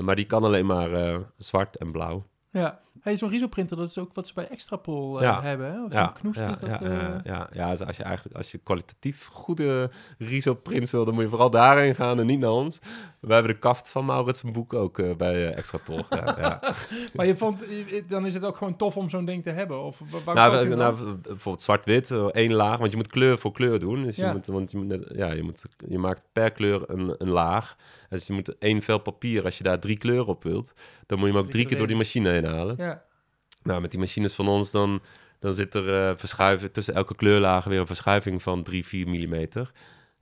[0.00, 2.26] Maar die kan alleen maar zwart en blauw.
[2.50, 2.80] Ja.
[3.02, 5.72] Hey, zo'n Riso-printer, dat is ook wat ze bij Extrapol eh, hebben.
[5.72, 5.84] Hè?
[5.84, 6.68] Of Ja, zo'n knoest ja, is dat...
[6.68, 11.04] ja, eh, ja, ja, ja, dus als je eigenlijk als je kwalitatief goede Riso-prints wil,
[11.04, 12.78] dan moet je vooral daarheen gaan en niet naar ons.
[13.20, 16.34] We hebben de kaft van Maurits een boek ook eh, bij eh, Extra Pol gedaan.
[16.40, 16.60] ja.
[17.14, 17.64] Maar je vond,
[18.08, 19.82] dan is het ook gewoon tof om zo'n ding te hebben?
[19.82, 23.38] Of wa- waar Nou, we- nou, bijvoorbeeld zwart-wit, eh, één laag, want je moet kleur
[23.38, 24.02] voor kleur doen.
[24.02, 27.14] Dus je moet, want je, moet net, ja, je, moet, je maakt per kleur een,
[27.18, 27.76] een laag.
[28.08, 30.72] Dus je moet één vel papier, als je daar drie kleuren op wilt,
[31.06, 32.76] dan moet je hem ook Drie drie keer door die machine heen halen.
[33.62, 35.00] Nou, met die machines van ons, dan,
[35.38, 39.70] dan zit er eh verschuiven, tussen elke kleurlaag weer een verschuiving van 3, 4 millimeter.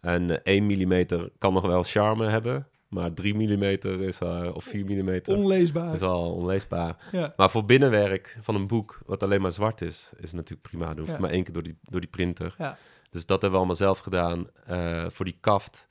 [0.00, 4.64] En eh 1 millimeter kan nog wel charme hebben, maar 3 millimeter is, eh, of
[4.64, 5.92] 4 millimeter Onleesbaar.
[5.92, 6.96] is wel onleesbaar.
[7.12, 7.32] Ja.
[7.36, 10.86] Maar voor binnenwerk van een boek, wat alleen maar zwart is, is het natuurlijk prima.
[10.86, 11.12] Dan hoeft Ja.
[11.12, 12.54] het maar één keer door die, door die printer.
[12.58, 12.76] Ja.
[13.10, 14.46] Dus dat hebben we allemaal zelf gedaan.
[14.66, 15.88] Eh, voor die kaft,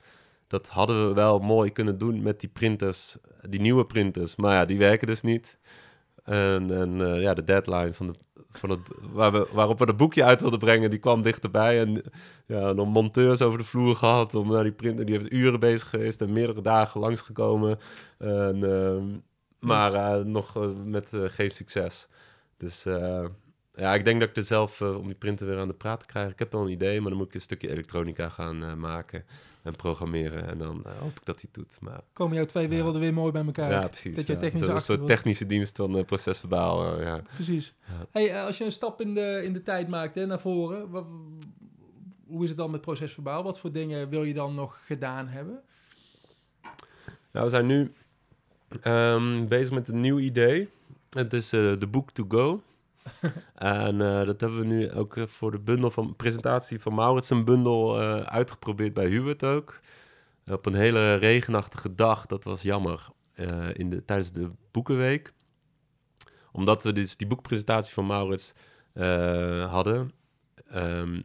[0.47, 3.17] dat hadden we wel mooi kunnen doen met die printers,
[3.49, 4.35] die nieuwe printers.
[4.35, 5.57] Maar ja, die werken dus niet.
[6.27, 8.13] En, en eh, ja, de deadline van, de,
[8.51, 8.79] van het,
[9.11, 11.79] waar we, waarop we het boekje uit wilden brengen, die kwam dichterbij.
[11.79, 12.03] En
[12.45, 15.05] ja, dan monteurs over de vloer gehad om naar die printer.
[15.05, 17.79] Die heeft uren bezig geweest en meerdere dagen langsgekomen.
[18.17, 19.03] En, ehm,
[19.59, 22.07] maar eh, nog eh, met geen succes.
[22.57, 22.85] Dus
[23.77, 25.99] ja, ik denk dat ik er zelf eh, om die printer weer aan de praat
[25.99, 26.31] te krijgen.
[26.31, 29.25] Ik heb wel een idee, maar dan moet ik een stukje elektronica gaan eh, maken
[29.63, 30.47] en programmeren.
[30.47, 31.77] En dan eh, hoop ik dat hij het doet.
[31.81, 33.69] Maar Komen jouw twee werelden weer mooi bij elkaar.
[33.71, 34.15] ja, precies.
[34.15, 37.01] dat je technische Zo- Een soort technische dienst van uh, procesverbaal.
[37.01, 37.21] ja.
[37.33, 37.73] Precies.
[37.87, 38.05] Ja.
[38.11, 41.05] Hey, als je een stap in de, in de tijd maakt hè, naar voren, wat,
[42.27, 43.43] hoe is het dan met procesverbaal?
[43.43, 45.61] Wat voor dingen wil je dan nog gedaan hebben?
[47.31, 47.93] Nou, we zijn nu
[48.81, 50.69] ehm, bezig met een nieuw idee.
[51.09, 52.61] Het is de Book to Go.
[53.55, 57.29] en eh, dat hebben we nu ook eh, voor de bundel van presentatie van Maurits
[57.29, 59.79] een bundel eh, uitgeprobeerd bij Hubert ook.
[60.45, 63.07] Op een hele regenachtige dag, dat was jammer,
[63.73, 65.33] in de, tijdens de boekenweek.
[66.51, 68.53] Omdat we dus die boekpresentatie van Maurits
[69.69, 70.11] hadden,
[70.67, 71.21] ehm,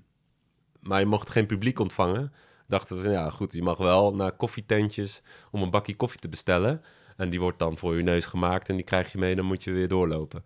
[0.80, 2.32] maar je mocht geen publiek ontvangen.
[2.66, 6.82] Dachten we, ja goed, je mag wel naar koffietentjes om een bakje koffie te bestellen.
[7.16, 9.64] En die wordt dan voor je neus gemaakt en die krijg je mee, dan moet
[9.64, 10.44] je weer doorlopen.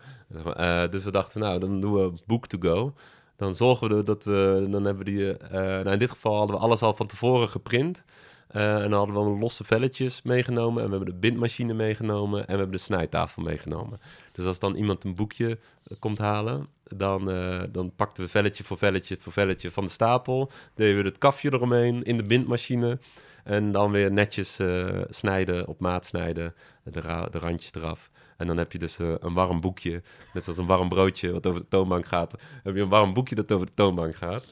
[0.57, 2.95] Eh, dus we dachten, nou, dan doen we book to go.
[3.37, 6.57] Dan zorgen we dat we, dan hebben we die, eh, nou in dit geval hadden
[6.57, 8.05] we alles al van tevoren geprint.
[8.47, 12.53] Eh, en dan hadden we losse velletjes meegenomen en we hebben de bindmachine meegenomen en
[12.53, 14.01] we hebben de snijtafel meegenomen.
[14.33, 15.59] Dus als dan iemand een boekje
[15.99, 17.31] komt halen, dan,
[17.73, 20.51] dan pakten we velletje voor velletje voor velletje van de stapel.
[20.75, 22.99] Deden we het kafje eromheen in de bindmachine.
[23.47, 28.11] En dan weer netjes eh, snijden, op maat snijden, de, de randjes eraf.
[28.36, 31.47] En dan heb je dus eh, een warm boekje, net zoals een warm broodje wat
[31.47, 32.32] over de toonbank gaat.
[32.62, 34.44] heb je een warm boekje dat over de toonbank gaat.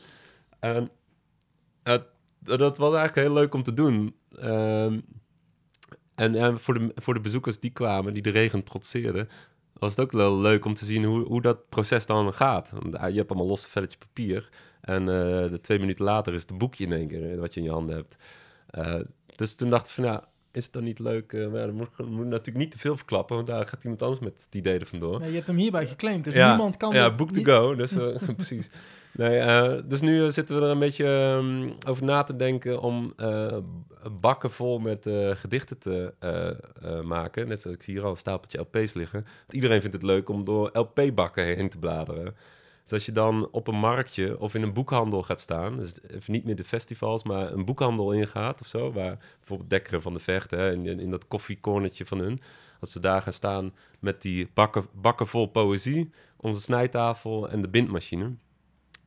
[0.59, 0.91] En
[2.39, 4.15] dat was eigenlijk heel leuk om te doen.
[4.41, 5.01] Ehm,
[6.15, 9.29] en voor, de, voor de bezoekers die kwamen, die de regen trotseerden,
[9.73, 12.71] was het ook wel leuk om te zien hoe, hoe dat proces dan gaat.
[12.93, 14.49] Ah, Je hebt allemaal losse velletje papier.
[14.81, 17.67] En eh, de twee minuten later is het boekje in één keer wat je in
[17.67, 18.17] je handen hebt.
[18.75, 18.95] Eh,
[19.37, 20.21] dus toen dacht ik van, nou,
[20.53, 21.33] is het dan niet leuk?
[21.33, 24.03] eh, maar ja, dan moet, moet natuurlijk niet te veel verklappen, want daar gaat iemand
[24.03, 25.19] anders met het idee er vandoor.
[25.19, 26.93] Nee, je hebt hem hierbij geclaimd, dus Ja, niemand kan...
[26.93, 27.75] Ja, book to go.
[27.75, 28.71] Dus, eh, precies.
[29.13, 33.15] Nee, dus nu zitten we er een beetje ehm, over na te denken om
[34.21, 36.15] bakken vol met gedichten te
[37.05, 37.49] maken.
[37.49, 39.21] Net zoals ik zie hier al een stapeltje LP's liggen.
[39.23, 42.35] Want iedereen vindt het leuk om door LP-bakken heen te bladeren.
[42.85, 46.45] Dus als je dan op een marktje of in een boekhandel gaat staan, dus niet
[46.45, 50.51] meer de festivals, maar een boekhandel ingaat of zo, waar bijvoorbeeld Dekkeren van de Vecht,
[50.51, 52.39] hè, in, in dat koffiecornertje van hun,
[52.81, 57.69] als we daar gaan staan met die bakken, bakken vol poëzie, onze snijtafel en de
[57.69, 58.35] bindmachine.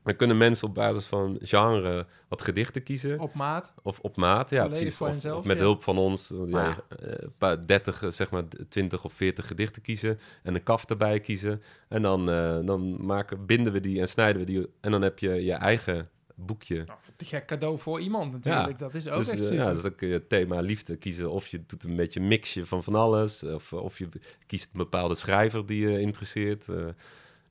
[0.07, 3.19] Dan kunnen mensen op basis van genre wat gedichten kiezen.
[3.19, 3.73] Op maat.
[3.83, 5.01] Of op maat, ja, Volledig precies.
[5.01, 5.63] Of, henzelf, of met ja.
[5.63, 6.31] hulp van ons.
[6.31, 6.49] Ah.
[6.49, 10.19] Ja, eh, een paar 30, eh, zeg maar 20 of 40 gedichten kiezen.
[10.43, 11.61] En een kaf erbij kiezen.
[11.87, 14.67] En dan, eh, dan maken, binden we die en snijden we die.
[14.81, 16.83] En dan heb je je eigen boekje.
[16.85, 18.79] Nou, te gek cadeau voor iemand natuurlijk.
[18.79, 21.31] Dat is ook Dus, echt ja, dus dan kun je het thema liefde kiezen.
[21.31, 23.43] Of je doet een beetje een mixje van van alles.
[23.43, 24.07] Of, of je
[24.45, 26.65] kiest een bepaalde schrijver die je interesseert.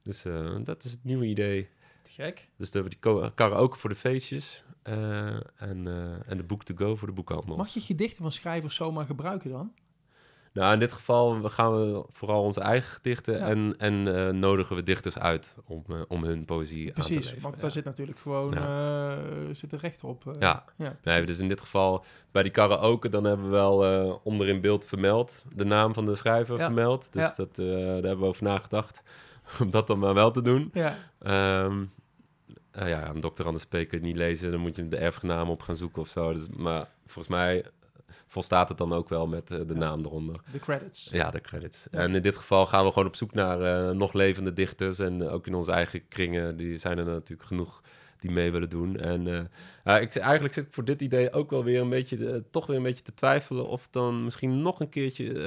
[0.02, 1.68] dus eh, dat is het nieuwe idee.
[2.16, 2.48] Gek.
[2.56, 4.64] Dus dan hebben we die karaoke voor de feestjes.
[4.82, 7.56] eh, en, eh, en de book to go voor de boekhandel.
[7.56, 9.72] Mag je gedichten van schrijvers zomaar gebruiken dan?
[10.52, 13.46] Nou, in dit geval gaan we vooral onze eigen gedichten Ja.
[13.48, 17.54] en, en eh, nodigen we dichters uit om, om hun poëzie aan te Precies, want
[17.54, 17.60] ja.
[17.60, 18.52] daar zit natuurlijk gewoon
[19.54, 20.36] zit er recht op.
[20.38, 20.64] Ja.
[21.02, 24.86] Nee, dus in dit geval bij die karaoke, dan hebben we wel onder in beeld
[24.86, 26.64] vermeld, de naam van de schrijver Ja.
[26.64, 27.12] vermeld.
[27.12, 29.02] Dus dat, daar hebben we over nagedacht
[29.60, 30.70] om dat dan maar wel te doen.
[30.72, 30.96] ja.
[31.18, 31.84] Ehm
[32.76, 34.00] eh, ja, een dokter Anders P.
[34.00, 36.32] niet lezen, dan moet je de erfgenaam op gaan zoeken of zo.
[36.32, 37.64] Dus, maar volgens mij
[38.26, 40.40] volstaat het dan ook wel met eh, de naam eronder.
[40.52, 41.08] de credits.
[41.12, 41.86] Ja, de credits.
[41.90, 41.98] Ja.
[41.98, 44.98] En in dit geval gaan we gewoon op zoek naar eh, nog levende dichters.
[44.98, 47.82] En eh, ook in onze eigen kringen, die zijn er natuurlijk genoeg
[48.20, 48.96] die mee willen doen.
[48.96, 49.50] En
[49.84, 52.82] ik, eigenlijk zit ik voor dit idee ook wel weer een beetje, toch weer een
[52.82, 55.38] beetje te twijfelen of dan misschien nog een keertje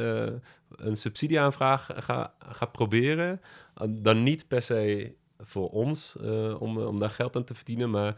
[0.75, 3.41] een subsidieaanvraag ga, ga proberen.
[3.82, 5.13] Uh, dan niet per se
[5.43, 8.15] voor ons eh, om, om daar geld aan te verdienen, maar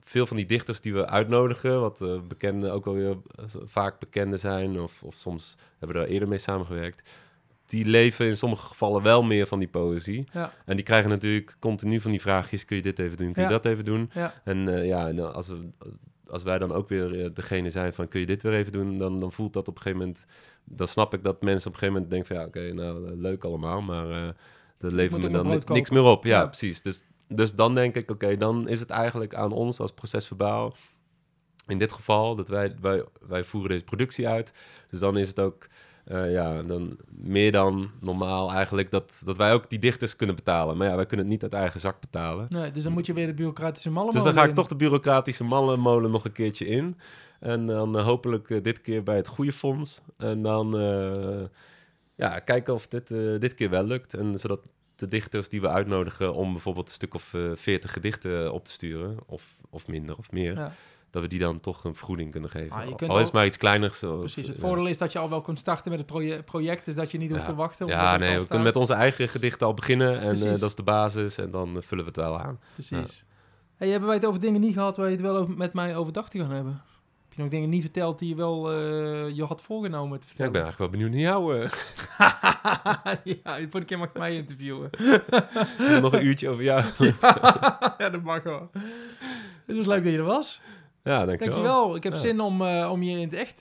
[0.00, 3.98] veel van die dichters die we uitnodigen, wat eh bekende, ook wel weer eh, vaak
[3.98, 7.08] bekende zijn, of, of soms hebben we er eerder mee samengewerkt,
[7.66, 10.24] die leven in sommige gevallen wel meer van die poëzie.
[10.32, 10.52] Ja.
[10.64, 13.48] En die krijgen natuurlijk continu van die vraagjes, kun je dit even doen, kun je
[13.48, 13.54] Ja.
[13.54, 14.10] dat even doen?
[14.12, 14.34] Ja.
[14.44, 15.68] En eh, ja, en als, we,
[16.26, 18.98] als wij dan ook weer eh, degene zijn van, kun je dit weer even doen,
[18.98, 20.24] dan, dan voelt dat op een gegeven moment,
[20.64, 23.12] dan snap ik dat mensen op een gegeven moment denken van, ja, oké, nou, eh,
[23.16, 24.28] leuk allemaal, maar eh
[24.80, 26.24] dat levert me dan ni- niks meer op.
[26.24, 26.46] Ja, Ja.
[26.46, 26.82] precies.
[26.82, 30.74] Dus, dus dan denk ik, oké, dan is het eigenlijk aan ons als procesverbaal,
[31.66, 34.52] in dit geval, dat wij, wij, wij voeren deze productie uit.
[34.90, 35.66] Dus dan is het ook,
[36.04, 40.76] eh, ja, dan meer dan normaal eigenlijk dat, dat wij ook die dichters kunnen betalen.
[40.76, 42.46] Maar ja, wij kunnen het niet uit eigen zak betalen.
[42.50, 44.54] Nee, dus dan moet je weer de bureaucratische mallen Dus dan ga ik in.
[44.54, 46.96] toch de bureaucratische mallenmolen nog een keertje in.
[47.40, 50.00] En dan eh, hopelijk eh, dit keer bij het goede fonds.
[50.16, 50.74] En dan
[52.20, 54.14] ja, kijken of dit, eh, dit keer wel lukt.
[54.14, 54.60] En zodat
[54.96, 58.70] de dichters die we uitnodigen om bijvoorbeeld een stuk of eh, veertig gedichten op te
[58.70, 60.72] sturen, of, of minder of meer, Ja,
[61.10, 62.76] dat we die dan toch een vergoeding kunnen geven.
[62.76, 63.98] Ah, Al- is maar iets kleiners.
[63.98, 64.46] precies.
[64.46, 66.94] Het eh, voordeel is dat je al wel kunt starten met het proje- project, dus
[66.94, 67.86] dat je niet hoeft te wachten.
[67.86, 68.46] Ja, nee, we staat.
[68.46, 70.20] kunnen met onze eigen gedichten al beginnen.
[70.20, 71.38] En eh, dat is de basis.
[71.38, 72.60] En dan eh, vullen we het wel aan.
[72.74, 73.24] Precies.
[73.76, 75.96] Hey, hebben wij het over dingen niet gehad waar je het wel over, met mij
[75.96, 76.82] overdag te gaan hebben?
[77.40, 80.52] Nog dingen niet verteld die je wel eh, je had voorgenomen te Ja, ik vertellen?
[80.52, 81.60] ben eigenlijk wel benieuwd naar jou.
[81.60, 81.70] eh.
[83.44, 84.90] ja, de volgende keer mag je mij interviewen.
[86.02, 86.84] nog een uurtje over jou.
[87.98, 88.70] ja, dat mag wel.
[89.66, 90.60] Het is leuk dat je er was.
[91.04, 91.54] Ja, dankjewel.
[91.54, 91.96] Dankjewel.
[91.96, 92.18] Ik heb Ja.
[92.18, 93.56] zin om, eh, om je in het echt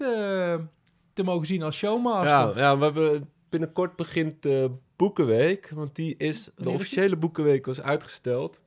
[1.13, 2.30] te mogen zien als showmaster.
[2.30, 5.71] Ja, ja, we hebben binnenkort begint de Boekenweek.
[5.75, 8.61] Want die is, de officiële Boekenweek was uitgesteld.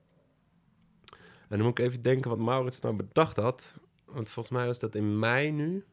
[1.48, 3.78] En dan moet ik even denken wat Maurits nou bedacht had.
[4.14, 5.84] Want volgens mij was dat in mei nu.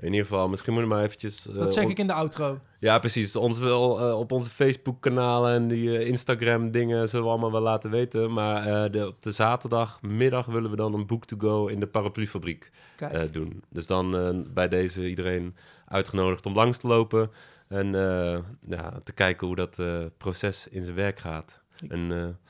[0.00, 1.48] In ieder geval, misschien moeten we maar eventjes...
[1.48, 2.60] eh, dat zeg on- ik in de outro.
[2.80, 3.36] Ja, precies.
[3.36, 7.90] Ons wel eh, op onze Facebook-kanalen en die eh, Instagram-dingen zullen we allemaal wel laten
[7.90, 8.32] weten.
[8.32, 11.86] Maar eh, de, op de zaterdagmiddag willen we dan een book to go in de
[11.86, 12.70] paraplufabriek
[13.12, 13.62] eh, doen.
[13.70, 15.56] Dus dan eh, bij deze iedereen
[15.88, 17.30] uitgenodigd om langs te lopen
[17.68, 18.38] en eh,
[18.68, 21.62] ja, te kijken hoe dat eh, proces in zijn werk gaat.
[21.82, 22.45] Ik- En eh,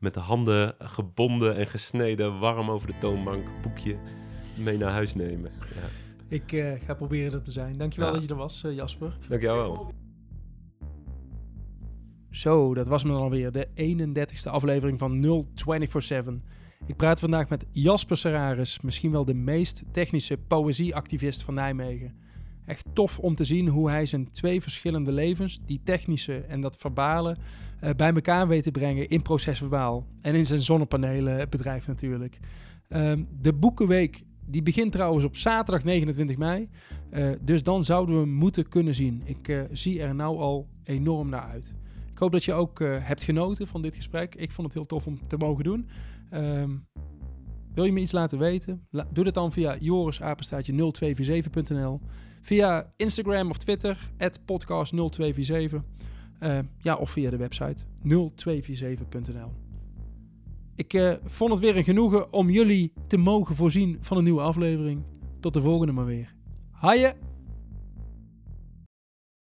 [0.00, 3.96] met de handen gebonden en gesneden, warm over de toonbank, boekje
[4.56, 5.50] mee naar huis nemen.
[5.74, 5.88] Ja.
[6.28, 7.78] Ik eh, ga proberen er te zijn.
[7.78, 8.14] Dankjewel Ja.
[8.14, 9.18] dat je er was, eh, Jasper.
[9.28, 9.92] Dank jou wel.
[12.30, 13.52] Zo, dat was me dan alweer.
[13.52, 16.34] De 31ste aflevering van 0247.
[16.86, 22.14] Ik praat vandaag met Jasper Serraris, misschien wel de meest technische poëzieactivist van Nijmegen.
[22.66, 26.76] Echt tof om te zien hoe hij zijn twee verschillende levens, die technische en dat
[26.76, 27.36] verbale,
[27.80, 30.06] eh, bij elkaar weet te brengen in procesverbaal.
[30.20, 32.38] En in zijn zonnepanelenbedrijf natuurlijk.
[32.88, 36.68] Ehm, de Boekenweek die begint trouwens op zaterdag 29 mei.
[37.10, 39.22] Eh, dus dan zouden we hem moeten kunnen zien.
[39.24, 41.74] Ik eh, zie er nou al enorm naar uit.
[42.12, 44.34] Ik hoop dat je ook hebt genoten van dit gesprek.
[44.34, 45.88] Ik vond het heel tof om te mogen doen.
[46.30, 46.70] Ehm,
[47.74, 48.86] wil je me iets laten weten?
[49.12, 52.00] Doe dat dan via jorisapenstaatje0247.nl.
[52.42, 55.84] Via Instagram of Twitter, podcast0247.
[56.40, 59.52] Eh, ja, of via de website 0247.nl.
[60.74, 64.40] Ik eh, vond het weer een genoegen om jullie te mogen voorzien van een nieuwe
[64.40, 65.02] aflevering.
[65.40, 66.34] Tot de volgende maar weer.
[66.70, 67.29] Haaien!